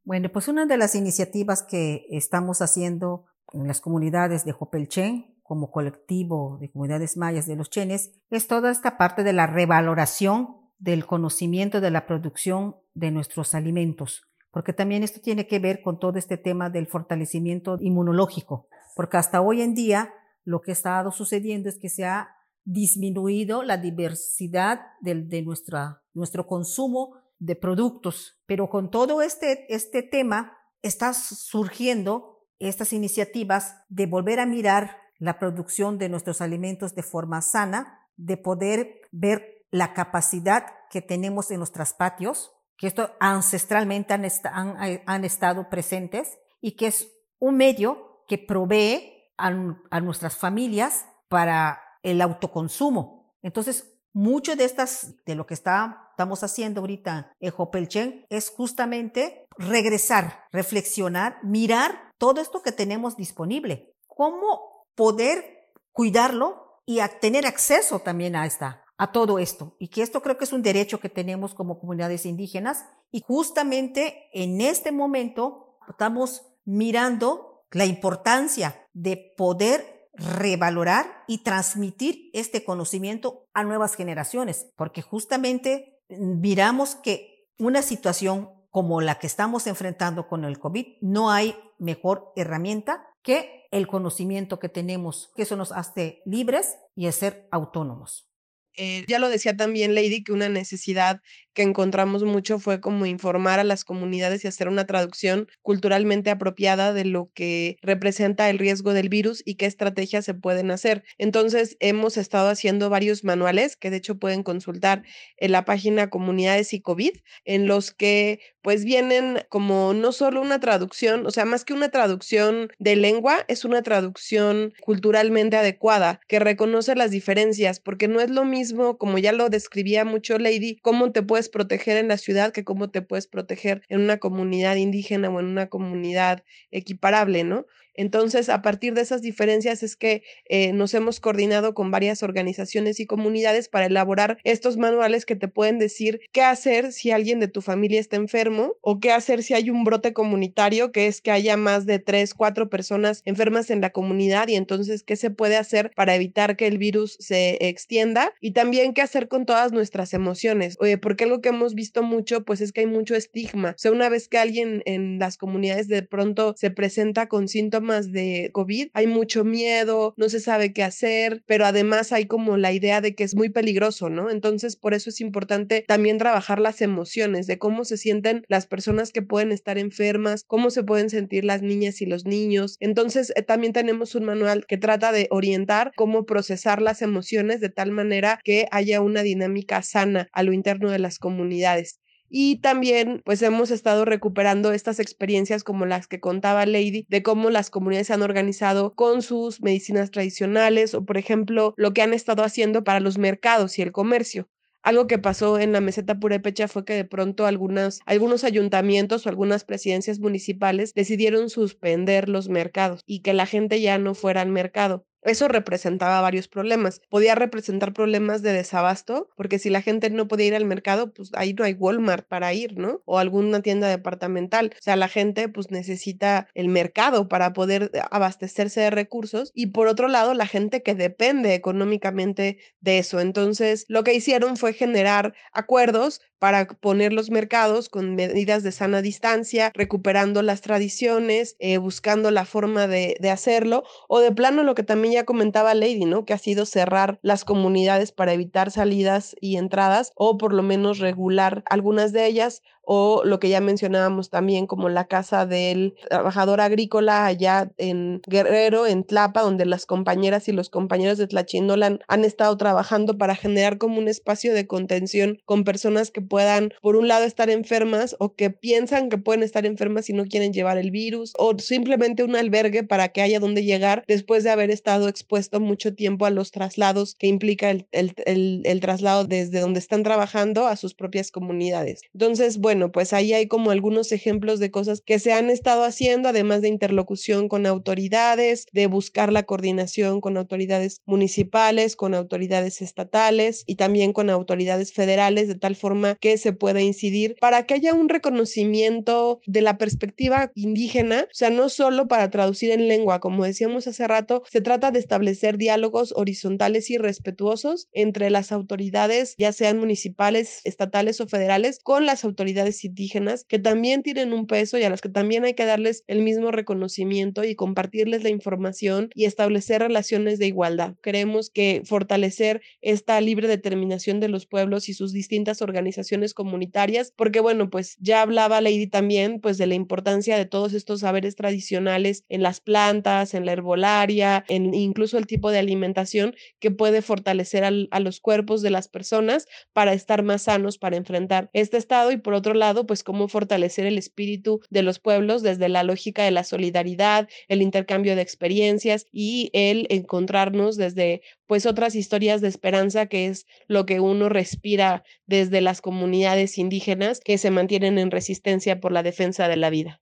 Bueno, 0.04 0.30
pues 0.30 0.48
una 0.48 0.66
de 0.66 0.78
las 0.78 0.96
iniciativas 0.96 1.66
que 1.70 2.06
estamos 2.10 2.62
haciendo 2.62 3.26
en 3.54 3.68
las 3.68 3.82
comunidades 3.82 4.44
de 4.44 4.52
Jopelchen 4.52 5.36
como 5.44 5.72
colectivo 5.72 6.58
de 6.60 6.72
comunidades 6.72 7.18
mayas 7.18 7.48
de 7.48 7.56
los 7.56 7.70
chenes 7.70 8.20
es 8.32 8.48
toda 8.48 8.72
esta 8.72 8.98
parte 8.98 9.24
de 9.24 9.34
la 9.34 9.46
revaloración 9.46 10.58
del 10.80 11.06
conocimiento 11.06 11.82
de 11.82 11.92
la 11.92 12.08
producción 12.08 12.76
de 12.96 13.12
nuestros 13.12 13.54
alimentos 13.54 14.28
porque 14.56 14.72
también 14.72 15.04
esto 15.04 15.20
tiene 15.20 15.48
que 15.48 15.60
ver 15.60 15.82
con 15.82 16.00
todo 16.00 16.18
este 16.18 16.38
tema 16.38 16.70
del 16.70 16.88
fortalecimiento 16.88 17.78
inmunológico, 17.82 18.70
porque 18.96 19.18
hasta 19.18 19.42
hoy 19.42 19.62
en 19.62 19.76
día 19.76 20.14
lo 20.46 20.62
que 20.62 20.72
ha 20.72 20.80
estado 20.80 21.12
sucediendo 21.12 21.68
es 21.68 21.78
que 21.78 21.90
se 21.90 22.06
ha 22.06 22.30
disminuido 22.64 23.64
la 23.64 23.76
diversidad 23.76 24.80
de, 25.02 25.42
nuestra, 25.42 26.04
nuestro 26.14 26.48
consumo 26.48 27.18
de 27.38 27.58
productos, 27.58 28.40
pero 28.46 28.70
con 28.70 28.90
todo 28.90 29.22
este, 29.22 29.66
este 29.76 30.04
tema 30.04 30.58
está 30.82 31.14
surgiendo 31.14 32.48
estas 32.58 32.94
iniciativas 32.94 33.76
de 33.90 34.06
volver 34.06 34.40
a 34.40 34.46
mirar 34.46 34.96
la 35.20 35.38
producción 35.38 35.98
de 35.98 36.08
nuestros 36.08 36.40
alimentos 36.40 36.96
de 36.96 37.04
forma 37.04 37.42
sana, 37.42 38.08
de 38.16 38.38
poder 38.38 39.02
ver 39.12 39.66
la 39.70 39.94
capacidad 39.94 40.64
que 40.90 41.02
tenemos 41.02 41.52
en 41.52 41.58
nuestros 41.58 41.92
patios, 41.92 42.54
que 42.78 42.88
esto 42.88 43.16
ancestralmente 43.20 44.14
han, 44.14 44.26
han, 44.46 45.02
han 45.06 45.26
estado 45.26 45.70
presentes 45.70 46.38
y 46.62 46.76
que 46.76 46.88
es 46.88 47.12
un 47.40 47.58
medio 47.58 48.24
que 48.28 48.38
provee 48.38 49.16
a, 49.38 50.00
nuestras 50.02 50.38
familias 50.38 51.06
para 51.28 51.82
el 52.04 52.22
autoconsumo. 52.22 53.36
Entonces, 53.42 53.94
mucho 54.14 54.56
de 54.56 54.64
estas, 54.64 55.16
de 55.26 55.36
lo 55.36 55.46
que 55.46 55.54
está, 55.54 56.08
estamos 56.12 56.44
haciendo 56.44 56.82
ahorita 56.82 57.34
en 57.40 57.54
Hopelchen 57.56 58.26
es 58.30 58.50
justamente 58.50 59.46
regresar, 59.58 60.46
reflexionar, 60.52 61.38
mirar 61.44 62.12
todo 62.18 62.42
esto 62.42 62.62
que 62.62 62.72
tenemos 62.72 63.18
disponible. 63.18 63.94
¿Cómo 64.08 64.86
poder 64.96 65.70
cuidarlo 65.92 66.82
y 66.86 67.00
tener 67.20 67.46
acceso 67.46 68.00
también 68.00 68.36
a 68.36 68.46
esta, 68.46 68.85
a 68.98 69.12
todo 69.12 69.40
esto. 69.40 69.76
Y 69.80 69.90
que 69.90 70.02
esto 70.02 70.22
creo 70.22 70.38
que 70.38 70.46
es 70.46 70.54
un 70.54 70.62
derecho 70.62 71.00
que 71.00 71.10
tenemos 71.10 71.54
como 71.54 71.80
comunidades 71.80 72.26
indígenas. 72.26 72.86
Y 73.12 73.22
justamente 73.22 74.30
en 74.34 74.62
este 74.62 74.92
momento 74.92 75.78
estamos 75.90 76.44
mirando 76.66 77.66
la 77.72 77.86
importancia 77.86 78.88
de 78.94 79.34
poder 79.38 80.10
revalorar 80.14 81.24
y 81.28 81.40
transmitir 81.40 82.30
este 82.34 82.64
conocimiento 82.64 83.48
a 83.54 83.64
nuevas 83.64 83.96
generaciones, 83.96 84.72
porque 84.78 85.02
justamente 85.02 86.00
miramos 86.10 86.96
que 86.96 87.50
una 87.60 87.82
situación 87.82 88.50
como 88.70 89.02
la 89.02 89.20
que 89.20 89.28
estamos 89.28 89.68
enfrentando 89.68 90.28
con 90.28 90.44
el 90.44 90.60
COVID, 90.60 90.86
no 91.02 91.32
hay 91.32 91.56
mejor 91.78 92.32
herramienta 92.36 93.06
que 93.22 93.68
el 93.72 93.88
conocimiento 93.88 94.60
que 94.60 94.70
tenemos, 94.70 95.32
que 95.36 95.44
eso 95.44 95.56
nos 95.56 95.72
hace 95.72 96.22
libres 96.26 96.78
y 96.96 97.12
ser 97.12 97.48
autónomos. 97.52 98.30
Eh, 98.78 99.06
ya 99.08 99.20
lo 99.20 99.30
decía 99.30 99.56
también 99.56 99.96
Lady, 99.96 100.24
que 100.24 100.32
una 100.34 100.50
necesidad 100.50 101.22
que 101.56 101.64
encontramos 101.64 102.24
mucho 102.24 102.60
fue 102.60 102.80
como 102.80 103.08
informar 103.08 103.60
a 103.60 103.64
las 103.64 103.84
comunidades 103.84 104.44
y 104.44 104.48
hacer 104.48 104.68
una 104.68 104.86
traducción 104.86 105.48
culturalmente 105.64 106.30
apropiada 106.30 106.94
de 106.94 107.06
lo 107.06 107.32
que 107.34 107.78
representa 107.82 108.50
el 108.52 108.60
riesgo 108.60 108.94
del 108.94 109.10
virus 109.10 109.42
y 109.46 109.56
qué 109.56 109.66
estrategias 109.66 110.26
se 110.26 110.36
pueden 110.36 110.70
hacer. 110.70 111.04
Entonces, 111.18 111.78
hemos 111.80 112.18
estado 112.18 112.50
haciendo 112.50 112.92
varios 112.92 113.24
manuales 113.24 113.76
que 113.78 113.90
de 113.90 113.98
hecho 113.98 114.20
pueden 114.20 114.44
consultar 114.44 115.04
en 115.38 115.52
la 115.52 115.66
página 115.66 116.10
Comunidades 116.10 116.74
y 116.74 116.82
COVID, 116.82 117.12
en 117.46 117.68
los 117.68 117.92
que 117.92 118.40
pues 118.62 118.84
vienen 118.84 119.44
como 119.48 119.94
no 119.94 120.12
solo 120.12 120.42
una 120.42 120.60
traducción, 120.60 121.28
o 121.28 121.32
sea, 121.32 121.46
más 121.46 121.64
que 121.64 121.74
una 121.74 121.90
traducción 121.90 122.70
de 122.80 122.96
lengua, 122.96 123.46
es 123.48 123.64
una 123.64 123.84
traducción 123.84 124.74
culturalmente 124.82 125.56
adecuada 125.56 126.20
que 126.28 126.40
reconoce 126.40 126.96
las 126.96 127.12
diferencias, 127.12 127.80
porque 127.80 128.08
no 128.08 128.22
es 128.22 128.32
lo 128.32 128.44
mismo, 128.44 128.98
como 128.98 129.20
ya 129.20 129.34
lo 129.34 129.50
describía 129.50 130.04
mucho 130.04 130.40
Lady, 130.40 130.78
cómo 130.82 131.12
te 131.12 131.22
puedes 131.22 131.45
proteger 131.50 131.98
en 131.98 132.08
la 132.08 132.18
ciudad 132.18 132.52
que 132.52 132.64
cómo 132.64 132.90
te 132.90 133.02
puedes 133.02 133.28
proteger 133.28 133.84
en 133.90 134.02
una 134.02 134.18
comunidad 134.18 134.76
indígena 134.76 135.30
o 135.30 135.40
en 135.40 135.48
una 135.48 135.68
comunidad 135.68 136.44
equiparable, 136.72 137.44
¿no? 137.44 137.66
Entonces, 137.96 138.50
a 138.50 138.62
partir 138.62 138.94
de 138.94 139.02
esas 139.02 139.22
diferencias 139.22 139.82
es 139.82 139.96
que 139.96 140.24
eh, 140.50 140.74
nos 140.74 140.94
hemos 140.94 141.20
coordinado 141.20 141.74
con 141.74 141.92
varias 141.92 142.24
organizaciones 142.24 143.00
y 143.00 143.06
comunidades 143.06 143.70
para 143.70 143.86
elaborar 143.86 144.38
estos 144.44 144.78
manuales 144.78 145.26
que 145.26 145.36
te 145.36 145.48
pueden 145.48 145.80
decir 145.80 146.22
qué 146.32 146.42
hacer 146.42 146.92
si 146.92 147.12
alguien 147.12 147.40
de 147.40 147.48
tu 147.48 147.62
familia 147.62 148.00
está 148.00 148.18
enfermo 148.18 148.76
o 148.82 149.00
qué 149.00 149.12
hacer 149.12 149.44
si 149.44 149.54
hay 149.54 149.70
un 149.70 149.84
brote 149.84 150.14
comunitario, 150.14 150.92
que 150.92 151.08
es 151.08 151.22
que 151.22 151.32
haya 151.32 151.58
más 151.58 151.86
de 151.86 152.00
tres, 152.00 152.34
cuatro 152.34 152.70
personas 152.70 153.22
enfermas 153.26 153.70
en 153.70 153.82
la 153.82 153.92
comunidad 153.92 154.48
y 154.50 154.56
entonces 154.56 155.04
qué 155.04 155.16
se 155.16 155.30
puede 155.30 155.56
hacer 155.56 155.92
para 155.96 156.16
evitar 156.16 156.58
que 156.58 156.68
el 156.68 156.78
virus 156.78 157.18
se 157.20 157.58
extienda 157.68 158.34
y 158.42 158.52
también 158.52 158.94
qué 158.94 159.02
hacer 159.02 159.28
con 159.28 159.46
todas 159.46 159.72
nuestras 159.72 160.14
emociones. 160.14 160.76
Oye, 160.80 160.98
porque 160.98 161.26
que 161.42 161.50
hemos 161.50 161.76
visto 161.76 162.04
mucho, 162.04 162.44
pues 162.44 162.62
es 162.62 162.72
que 162.72 162.82
hay 162.82 162.88
mucho 162.88 163.16
estigma. 163.16 163.72
O 163.72 163.80
sea, 163.80 163.92
una 163.92 164.10
vez 164.10 164.28
que 164.28 164.38
alguien 164.38 164.82
en 164.86 165.20
las 165.20 165.38
comunidades 165.38 165.88
de 165.88 166.04
pronto 166.04 166.54
se 166.58 166.72
presenta 166.72 167.28
con 167.28 167.48
síntomas 167.48 168.12
de 168.12 168.50
COVID, 168.54 168.90
hay 168.94 169.08
mucho 169.08 169.44
miedo, 169.44 170.14
no 170.18 170.30
se 170.30 170.40
sabe 170.40 170.74
qué 170.74 170.84
hacer, 170.84 171.44
pero 171.46 171.66
además 171.66 172.12
hay 172.12 172.26
como 172.26 172.58
la 172.58 172.72
idea 172.72 173.02
de 173.02 173.16
que 173.16 173.24
es 173.24 173.36
muy 173.36 173.50
peligroso, 173.50 174.10
¿no? 174.10 174.30
Entonces, 174.30 174.76
por 174.76 174.94
eso 174.94 175.10
es 175.10 175.22
importante 175.22 175.86
también 175.88 176.18
trabajar 176.18 176.60
las 176.60 176.82
emociones, 176.82 177.48
de 177.48 177.58
cómo 177.58 177.86
se 177.86 177.98
sienten 177.98 178.44
las 178.48 178.68
personas 178.68 179.12
que 179.12 179.22
pueden 179.22 179.52
estar 179.52 179.78
enfermas, 179.78 180.44
cómo 180.48 180.70
se 180.70 180.84
pueden 180.84 181.10
sentir 181.10 181.46
las 181.46 181.62
niñas 181.62 182.02
y 182.02 182.06
los 182.06 182.26
niños. 182.26 182.78
Entonces, 182.80 183.34
eh, 183.36 183.42
también 183.42 183.74
tenemos 183.74 184.16
un 184.16 184.26
manual 184.26 184.66
que 184.68 184.78
trata 184.78 185.12
de 185.12 185.28
orientar 185.32 185.92
cómo 185.96 186.26
procesar 186.26 186.82
las 186.82 187.02
emociones 187.02 187.62
de 187.62 187.70
tal 187.70 187.92
manera 187.92 188.40
que 188.44 188.68
haya 188.72 189.02
una 189.02 189.24
dinámica 189.24 189.82
sana 189.82 190.28
a 190.32 190.44
lo 190.44 190.54
interno 190.54 190.92
de 190.92 191.00
las 191.00 191.20
comunidades. 191.26 192.00
Y 192.30 192.58
también 192.58 193.22
pues 193.26 193.42
hemos 193.42 193.72
estado 193.72 194.06
recuperando 194.06 194.72
estas 194.74 195.00
experiencias 195.00 195.64
como 195.64 195.88
las 195.88 196.08
que 196.08 196.20
contaba 196.20 196.68
Lady, 196.68 197.06
de 197.10 197.24
cómo 197.24 197.50
las 197.50 197.72
comunidades 197.72 198.08
se 198.08 198.14
han 198.14 198.22
organizado 198.22 198.94
con 198.94 199.24
sus 199.24 199.62
medicinas 199.62 200.12
tradicionales 200.12 200.94
o 200.94 201.04
por 201.04 201.18
ejemplo 201.18 201.74
lo 201.78 201.94
que 201.94 202.04
han 202.04 202.14
estado 202.14 202.44
haciendo 202.44 202.84
para 202.84 203.00
los 203.00 203.18
mercados 203.18 203.80
y 203.80 203.82
el 203.82 203.92
comercio. 203.92 204.48
Algo 204.84 205.08
que 205.08 205.18
pasó 205.18 205.58
en 205.58 205.72
la 205.72 205.82
meseta 205.82 206.20
purépecha 206.20 206.68
fue 206.68 206.86
que 206.86 206.94
de 206.94 207.06
pronto 207.06 207.48
algunos 207.48 208.02
ayuntamientos 208.44 209.26
o 209.26 209.30
algunas 209.30 209.64
presidencias 209.64 210.20
municipales 210.20 210.94
decidieron 210.94 211.50
suspender 211.50 212.30
los 212.30 212.50
mercados 212.50 213.02
y 213.08 213.22
que 213.22 213.34
la 213.34 213.48
gente 213.48 213.82
ya 213.82 213.98
no 213.98 214.14
fuera 214.14 214.42
al 214.42 214.50
mercado. 214.50 215.08
Eso 215.26 215.48
representaba 215.48 216.22
varios 216.22 216.48
problemas. 216.48 217.02
Podía 217.10 217.36
representar 217.36 217.94
problemas 217.94 218.42
de 218.42 218.54
desabasto, 218.54 219.30
porque 219.36 219.60
si 219.60 219.70
la 219.70 219.82
gente 219.82 220.10
no 220.10 220.28
podía 220.28 220.48
ir 220.48 220.56
al 220.56 220.66
mercado, 220.66 221.14
pues 221.14 221.32
ahí 221.34 221.54
no 221.54 221.64
hay 221.64 221.74
Walmart 221.74 222.28
para 222.28 222.54
ir, 222.54 222.78
¿no? 222.78 223.02
O 223.06 223.20
alguna 223.20 223.62
tienda 223.62 223.88
departamental. 223.88 224.72
O 224.74 224.82
sea, 224.82 224.96
la 224.96 225.08
gente 225.08 225.50
pues 225.50 225.72
necesita 225.72 226.48
el 226.54 226.70
mercado 226.70 227.28
para 227.28 227.54
poder 227.54 227.92
abastecerse 228.12 228.82
de 228.82 228.90
recursos. 228.92 229.52
Y 229.54 229.68
por 229.68 229.88
otro 229.88 230.08
lado, 230.08 230.34
la 230.34 230.48
gente 230.48 230.84
que 230.84 230.96
depende 230.96 231.54
económicamente 231.54 232.60
de 232.80 233.00
eso. 233.00 233.20
Entonces, 233.20 233.86
lo 233.90 234.04
que 234.04 234.14
hicieron 234.14 234.58
fue 234.58 234.74
generar 234.74 235.34
acuerdos 235.52 236.22
para 236.40 236.68
poner 236.68 237.14
los 237.14 237.30
mercados 237.32 237.90
con 237.90 238.16
medidas 238.16 238.64
de 238.64 238.72
sana 238.72 239.02
distancia, 239.02 239.72
recuperando 239.74 240.42
las 240.42 240.62
tradiciones, 240.62 241.56
eh, 241.60 241.78
buscando 241.78 242.32
la 242.32 242.46
forma 242.46 242.88
de, 242.88 243.18
de 243.20 243.30
hacerlo, 243.30 243.84
o 244.08 244.20
de 244.20 244.32
plano 244.32 244.64
lo 244.64 244.76
que 244.76 244.84
también 244.84 245.14
ya 245.14 245.26
comentaba 245.26 245.74
Lady, 245.74 246.06
¿no? 246.06 246.26
Que 246.26 246.34
ha 246.34 246.38
sido 246.38 246.66
cerrar 246.66 247.20
las 247.22 247.46
comunidades 247.46 248.12
para 248.12 248.34
evitar 248.34 248.72
salidas 248.72 249.36
y 249.42 249.58
entradas 249.58 250.12
o 250.16 250.38
por 250.38 250.54
lo 250.54 250.64
menos 250.64 251.00
regular 251.00 251.64
algunas 251.68 252.12
de 252.14 252.26
ellas 252.28 252.62
o 252.86 253.24
lo 253.26 253.40
que 253.40 253.50
ya 253.50 253.62
mencionábamos 253.62 254.30
también 254.30 254.68
como 254.68 254.90
la 254.90 255.06
casa 255.06 255.46
del 255.46 255.96
trabajador 256.10 256.62
agrícola 256.62 257.26
allá 257.26 257.72
en 257.78 258.22
Guerrero, 258.28 258.88
en 258.88 259.04
Tlapa, 259.04 259.42
donde 259.42 259.66
las 259.66 259.86
compañeras 259.86 260.48
y 260.48 260.52
los 260.52 260.70
compañeros 260.70 261.18
de 261.18 261.28
Tlachindolan 261.28 262.00
han 262.08 262.26
estado 262.26 262.56
trabajando 262.58 263.18
para 263.18 263.36
generar 263.36 263.78
como 263.78 264.00
un 264.00 264.08
espacio 264.08 264.54
de 264.54 264.68
contención 264.68 265.40
con 265.46 265.64
personas 265.64 266.12
que 266.12 266.22
puedan, 266.22 266.74
por 266.82 266.96
un 266.96 267.08
lado, 267.08 267.26
estar 267.26 267.50
enfermas 267.50 268.16
o 268.20 268.36
que 268.36 268.50
piensan 268.50 269.10
que 269.10 269.18
pueden 269.18 269.44
estar 269.44 269.66
enfermas 269.66 270.10
y 270.10 270.14
no 270.14 270.26
quieren 270.26 270.54
llevar 270.54 270.78
el 270.78 270.92
virus, 270.92 271.34
o 271.38 271.58
simplemente 271.58 272.24
un 272.24 272.36
albergue 272.36 272.84
para 272.84 273.10
que 273.10 273.22
haya 273.22 273.40
donde 273.40 273.64
llegar 273.64 274.04
después 274.08 274.44
de 274.44 274.52
haber 274.52 274.70
estado 274.72 275.08
expuesto 275.08 275.60
mucho 275.60 275.94
tiempo 275.96 276.26
a 276.26 276.30
los 276.30 276.52
traslados 276.52 277.16
que 277.16 277.28
implica 277.28 277.70
el, 277.70 277.88
el, 277.92 278.62
el 278.64 278.80
traslado 278.80 279.26
desde 279.26 279.60
donde 279.60 279.80
están 279.80 280.04
trabajando 280.04 280.68
a 280.68 280.76
sus 280.76 280.94
propias 280.94 281.32
comunidades. 281.32 282.02
Entonces, 282.14 282.58
bueno, 282.60 282.75
bueno, 282.76 282.92
pues 282.92 283.14
ahí 283.14 283.32
hay 283.32 283.48
como 283.48 283.72
algunos 283.72 284.12
ejemplos 284.12 284.60
de 284.60 284.70
cosas 284.70 285.00
que 285.00 285.18
se 285.18 285.32
han 285.32 285.50
estado 285.50 285.86
haciendo, 285.86 286.28
además 286.28 286.62
de 286.62 286.68
interlocución 286.68 287.48
con 287.48 287.66
autoridades, 287.66 288.66
de 288.74 288.88
buscar 288.88 289.32
la 289.32 289.44
coordinación 289.44 290.20
con 290.20 290.36
autoridades 290.36 291.00
municipales, 291.06 291.96
con 291.96 292.14
autoridades 292.14 292.82
estatales 292.82 293.64
y 293.66 293.76
también 293.76 294.12
con 294.12 294.30
autoridades 294.30 294.92
federales, 294.92 295.48
de 295.48 295.56
tal 295.56 295.78
forma 295.78 296.16
que 296.16 296.38
se 296.38 296.52
pueda 296.52 296.82
incidir 296.82 297.38
para 297.40 297.66
que 297.66 297.76
haya 297.76 297.94
un 297.94 298.10
reconocimiento 298.10 299.40
de 299.46 299.62
la 299.62 299.78
perspectiva 299.78 300.52
indígena, 300.54 301.28
o 301.32 301.34
sea, 301.34 301.52
no 301.52 301.70
solo 301.70 302.10
para 302.10 302.30
traducir 302.30 302.72
en 302.72 302.90
lengua, 302.90 303.22
como 303.22 303.46
decíamos 303.46 303.88
hace 303.88 304.06
rato, 304.06 304.44
se 304.52 304.60
trata 304.60 304.92
de 304.92 305.00
establecer 305.00 305.58
diálogos 305.58 306.14
horizontales 306.18 306.90
y 306.90 306.98
respetuosos 306.98 307.88
entre 307.94 308.30
las 308.30 308.52
autoridades, 308.52 309.34
ya 309.38 309.54
sean 309.54 309.80
municipales, 309.80 310.60
estatales 310.66 311.22
o 311.22 311.28
federales, 311.28 311.80
con 311.82 312.06
las 312.06 312.26
autoridades 312.26 312.65
indígenas 312.84 313.46
que 313.48 313.60
también 313.60 314.04
tienen 314.04 314.34
un 314.34 314.48
peso 314.48 314.78
y 314.78 314.84
a 314.84 314.90
las 314.90 315.02
que 315.02 315.10
también 315.10 315.46
hay 315.46 315.54
que 315.54 315.66
darles 315.66 316.04
el 316.08 316.22
mismo 316.22 316.52
reconocimiento 316.52 317.44
y 317.44 317.56
compartirles 317.56 318.24
la 318.24 318.30
información 318.30 319.10
y 319.14 319.26
establecer 319.26 319.82
relaciones 319.82 320.40
de 320.40 320.48
igualdad. 320.48 320.96
Creemos 321.02 321.50
que 321.50 321.82
fortalecer 321.86 322.62
esta 322.82 323.22
libre 323.22 323.48
determinación 323.48 324.20
de 324.20 324.30
los 324.30 324.46
pueblos 324.48 324.90
y 324.90 324.94
sus 324.94 325.14
distintas 325.14 325.62
organizaciones 325.62 326.34
comunitarias, 326.34 327.14
porque 327.16 327.40
bueno, 327.40 327.70
pues 327.70 327.98
ya 328.00 328.22
hablaba 328.22 328.62
Lady 328.62 328.88
también 328.88 329.40
pues 329.40 329.58
de 329.58 329.68
la 329.68 329.76
importancia 329.76 330.38
de 330.38 330.46
todos 330.46 330.74
estos 330.74 331.02
saberes 331.02 331.36
tradicionales 331.36 332.24
en 332.30 332.42
las 332.42 332.60
plantas, 332.60 333.34
en 333.34 333.46
la 333.46 333.52
herbolaria, 333.52 334.44
en 334.48 334.74
incluso 334.74 335.18
el 335.18 335.28
tipo 335.28 335.52
de 335.52 335.60
alimentación 335.60 336.36
que 336.60 336.72
puede 336.72 337.02
fortalecer 337.02 337.64
a 337.64 338.00
los 338.00 338.20
cuerpos 338.20 338.62
de 338.62 338.72
las 338.72 338.88
personas 338.88 339.48
para 339.74 339.94
estar 339.94 340.24
más 340.24 340.44
sanos, 340.44 340.78
para 340.78 340.98
enfrentar 340.98 341.50
este 341.54 341.78
estado 341.78 342.12
y 342.12 342.18
por 342.18 342.34
otro 342.34 342.54
lado, 342.56 342.86
pues 342.88 343.04
cómo 343.04 343.28
fortalecer 343.28 343.86
el 343.86 343.98
espíritu 343.98 344.62
de 344.70 344.84
los 344.84 345.00
pueblos 345.00 345.44
desde 345.44 345.70
la 345.70 345.84
lógica 345.84 346.24
de 346.24 346.32
la 346.32 346.44
solidaridad, 346.44 347.30
el 347.48 347.62
intercambio 347.62 348.16
de 348.16 348.22
experiencias 348.22 349.08
y 349.12 349.50
el 349.54 349.88
encontrarnos 349.90 350.78
desde 350.78 351.22
pues 351.48 351.66
otras 351.66 351.96
historias 351.96 352.42
de 352.42 352.48
esperanza 352.48 353.06
que 353.06 353.28
es 353.28 353.46
lo 353.68 353.86
que 353.86 354.00
uno 354.00 354.30
respira 354.30 355.04
desde 355.26 355.62
las 355.62 355.82
comunidades 355.82 356.58
indígenas 356.58 357.20
que 357.24 357.38
se 357.38 357.52
mantienen 357.52 358.00
en 358.00 358.12
resistencia 358.12 358.80
por 358.80 358.92
la 358.92 359.04
defensa 359.04 359.48
de 359.48 359.58
la 359.58 359.70
vida. 359.70 360.02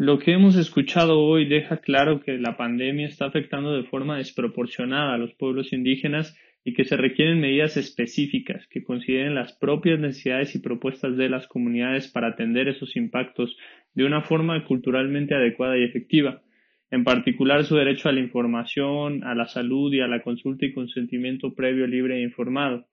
Lo 0.00 0.20
que 0.20 0.32
hemos 0.32 0.54
escuchado 0.54 1.18
hoy 1.18 1.48
deja 1.48 1.78
claro 1.78 2.20
que 2.20 2.38
la 2.38 2.56
pandemia 2.56 3.08
está 3.08 3.26
afectando 3.26 3.72
de 3.72 3.82
forma 3.82 4.18
desproporcionada 4.18 5.14
a 5.14 5.18
los 5.18 5.34
pueblos 5.34 5.72
indígenas 5.72 6.36
y 6.64 6.74
que 6.74 6.84
se 6.84 6.96
requieren 6.96 7.40
medidas 7.40 7.76
específicas 7.76 8.66
que 8.68 8.82
consideren 8.82 9.34
las 9.34 9.52
propias 9.52 9.98
necesidades 9.98 10.54
y 10.54 10.58
propuestas 10.58 11.16
de 11.16 11.28
las 11.28 11.46
comunidades 11.46 12.08
para 12.08 12.28
atender 12.28 12.68
esos 12.68 12.96
impactos 12.96 13.56
de 13.94 14.04
una 14.04 14.22
forma 14.22 14.64
culturalmente 14.66 15.34
adecuada 15.34 15.78
y 15.78 15.84
efectiva, 15.84 16.42
en 16.90 17.04
particular 17.04 17.64
su 17.64 17.76
derecho 17.76 18.08
a 18.08 18.12
la 18.12 18.20
información, 18.20 19.24
a 19.24 19.34
la 19.34 19.46
salud 19.46 19.92
y 19.92 20.00
a 20.00 20.08
la 20.08 20.22
consulta 20.22 20.66
y 20.66 20.72
consentimiento 20.72 21.54
previo, 21.54 21.86
libre 21.86 22.16
e 22.16 22.22
informado, 22.22 22.86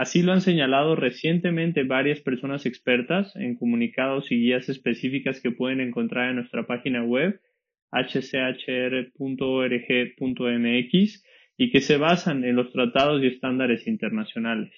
Así 0.00 0.22
lo 0.22 0.32
han 0.32 0.40
señalado 0.40 0.96
recientemente 0.96 1.82
varias 1.82 2.20
personas 2.20 2.64
expertas 2.64 3.36
en 3.36 3.54
comunicados 3.54 4.32
y 4.32 4.36
guías 4.36 4.70
específicas 4.70 5.42
que 5.42 5.50
pueden 5.50 5.82
encontrar 5.82 6.30
en 6.30 6.36
nuestra 6.36 6.66
página 6.66 7.04
web 7.04 7.38
hchr.org.mx 7.92 9.14
y 11.60 11.70
que 11.70 11.82
se 11.82 11.98
basan 11.98 12.42
en 12.44 12.56
los 12.56 12.72
tratados 12.72 13.22
y 13.22 13.26
estándares 13.26 13.86
internacionales. 13.86 14.72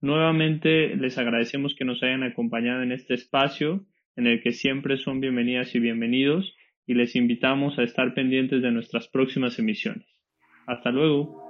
Nuevamente 0.00 0.96
les 0.96 1.18
agradecemos 1.18 1.76
que 1.78 1.84
nos 1.84 2.02
hayan 2.02 2.24
acompañado 2.24 2.82
en 2.82 2.90
este 2.90 3.14
espacio 3.14 3.86
en 4.16 4.26
el 4.26 4.42
que 4.42 4.50
siempre 4.50 4.96
son 4.96 5.20
bienvenidas 5.20 5.72
y 5.76 5.78
bienvenidos 5.78 6.52
y 6.84 6.94
les 6.94 7.14
invitamos 7.14 7.78
a 7.78 7.84
estar 7.84 8.12
pendientes 8.12 8.60
de 8.60 8.72
nuestras 8.72 9.06
próximas 9.06 9.56
emisiones. 9.60 10.04
Hasta 10.66 10.90
luego. 10.90 11.40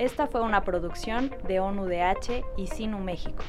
Esta 0.00 0.26
fue 0.26 0.42
una 0.42 0.64
producción 0.64 1.30
de 1.46 1.60
ONUDH 1.60 2.42
y 2.56 2.66
SINU 2.66 2.98
México. 2.98 3.44